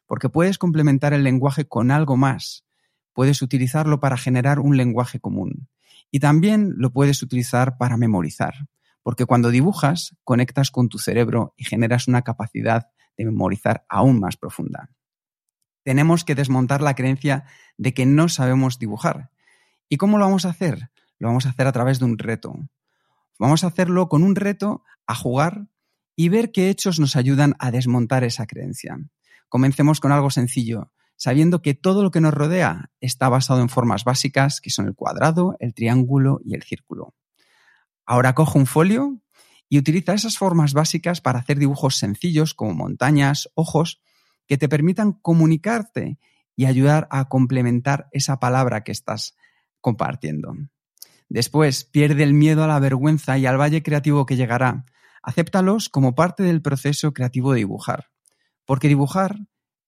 [0.06, 2.66] porque puedes complementar el lenguaje con algo más,
[3.14, 5.70] puedes utilizarlo para generar un lenguaje común
[6.12, 8.68] y también lo puedes utilizar para memorizar,
[9.04, 12.88] porque cuando dibujas conectas con tu cerebro y generas una capacidad
[13.18, 14.89] de memorizar aún más profunda.
[15.84, 17.46] Tenemos que desmontar la creencia
[17.78, 19.32] de que no sabemos dibujar.
[19.89, 20.92] ¿Y cómo lo vamos a hacer?
[21.18, 22.54] Lo vamos a hacer a través de un reto.
[23.42, 25.66] Vamos a hacerlo con un reto a jugar
[26.16, 29.00] y ver qué hechos nos ayudan a desmontar esa creencia.
[29.50, 34.04] Comencemos con algo sencillo, sabiendo que todo lo que nos rodea está basado en formas
[34.04, 37.16] básicas que son el cuadrado, el triángulo y el círculo.
[38.06, 39.20] Ahora cojo un folio
[39.68, 44.04] y utiliza esas formas básicas para hacer dibujos sencillos como montañas, ojos,
[44.46, 46.20] que te permitan comunicarte
[46.56, 49.36] y ayudar a complementar esa palabra que estás
[49.80, 50.54] compartiendo.
[51.34, 54.84] Después, pierde el miedo a la vergüenza y al valle creativo que llegará.
[55.24, 58.10] Acéptalos como parte del proceso creativo de dibujar,
[58.66, 59.38] porque dibujar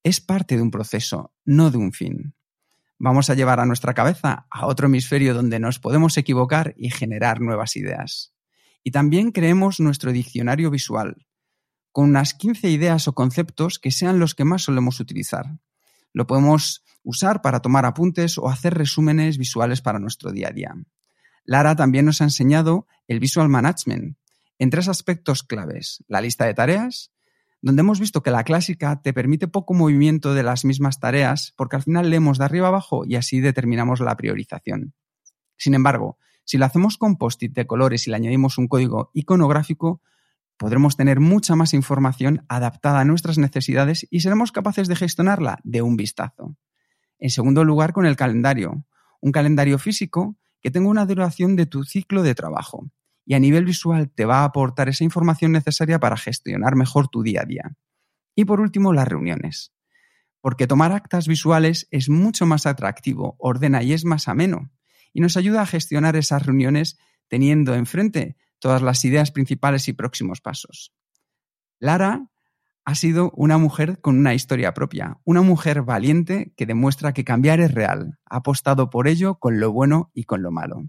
[0.04, 2.34] es parte de un proceso, no de un fin.
[2.98, 7.42] Vamos a llevar a nuestra cabeza a otro hemisferio donde nos podemos equivocar y generar
[7.42, 8.34] nuevas ideas.
[8.82, 11.28] Y también creemos nuestro diccionario visual,
[11.92, 15.60] con unas 15 ideas o conceptos que sean los que más solemos utilizar.
[16.14, 20.74] Lo podemos usar para tomar apuntes o hacer resúmenes visuales para nuestro día a día.
[21.46, 24.18] Lara también nos ha enseñado el visual management
[24.60, 26.04] en tres aspectos claves.
[26.08, 27.12] La lista de tareas,
[27.62, 31.76] donde hemos visto que la clásica te permite poco movimiento de las mismas tareas porque
[31.76, 34.94] al final leemos de arriba abajo y así determinamos la priorización.
[35.58, 40.02] Sin embargo, si lo hacemos con post-it de colores y le añadimos un código iconográfico,
[40.58, 45.82] podremos tener mucha más información adaptada a nuestras necesidades y seremos capaces de gestionarla de
[45.82, 46.58] un vistazo.
[47.18, 48.86] En segundo lugar, con el calendario.
[49.22, 52.90] Un calendario físico que tenga una duración de tu ciclo de trabajo
[53.26, 57.22] y a nivel visual te va a aportar esa información necesaria para gestionar mejor tu
[57.22, 57.78] día a día.
[58.36, 59.74] Y por último, las reuniones.
[60.42, 64.72] Porque tomar actas visuales es mucho más atractivo, ordena y es más ameno,
[65.14, 66.98] y nos ayuda a gestionar esas reuniones
[67.28, 70.94] teniendo enfrente todas las ideas principales y próximos pasos.
[71.80, 72.30] Lara
[72.86, 77.60] ha sido una mujer con una historia propia, una mujer valiente que demuestra que cambiar
[77.60, 80.84] es real, ha apostado por ello con lo bueno y con lo malo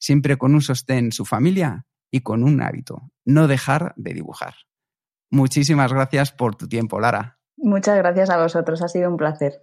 [0.00, 4.54] siempre con un sostén su familia y con un hábito, no dejar de dibujar.
[5.30, 7.38] Muchísimas gracias por tu tiempo, Lara.
[7.56, 9.62] Muchas gracias a vosotros, ha sido un placer.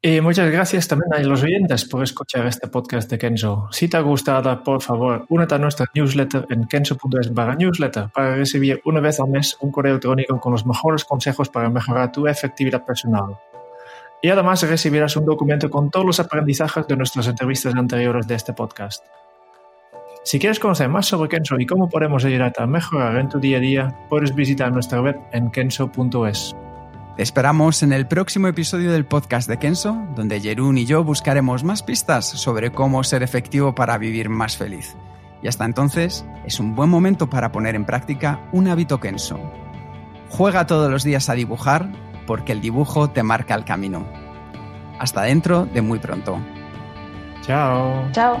[0.00, 3.66] Y muchas gracias también a los oyentes por escuchar este podcast de Kenzo.
[3.72, 8.36] Si te ha gustado, por favor, únete a nuestra newsletter en kenzo.es barra newsletter para
[8.36, 12.28] recibir una vez al mes un correo electrónico con los mejores consejos para mejorar tu
[12.28, 13.38] efectividad personal.
[14.22, 18.52] Y además recibirás un documento con todos los aprendizajes de nuestras entrevistas anteriores de este
[18.52, 19.04] podcast.
[20.22, 23.56] Si quieres conocer más sobre Kenso y cómo podemos ayudarte a mejorar en tu día
[23.56, 26.54] a día, puedes visitar nuestra web en kenso.es.
[27.18, 31.64] Te esperamos en el próximo episodio del podcast de Kenso, donde Jerún y yo buscaremos
[31.64, 34.94] más pistas sobre cómo ser efectivo para vivir más feliz.
[35.42, 39.40] Y hasta entonces, es un buen momento para poner en práctica un hábito Kenso.
[40.28, 41.90] Juega todos los días a dibujar
[42.24, 44.06] porque el dibujo te marca el camino.
[45.00, 46.38] Hasta dentro de muy pronto.
[47.42, 48.12] Chao.
[48.12, 48.40] Chao.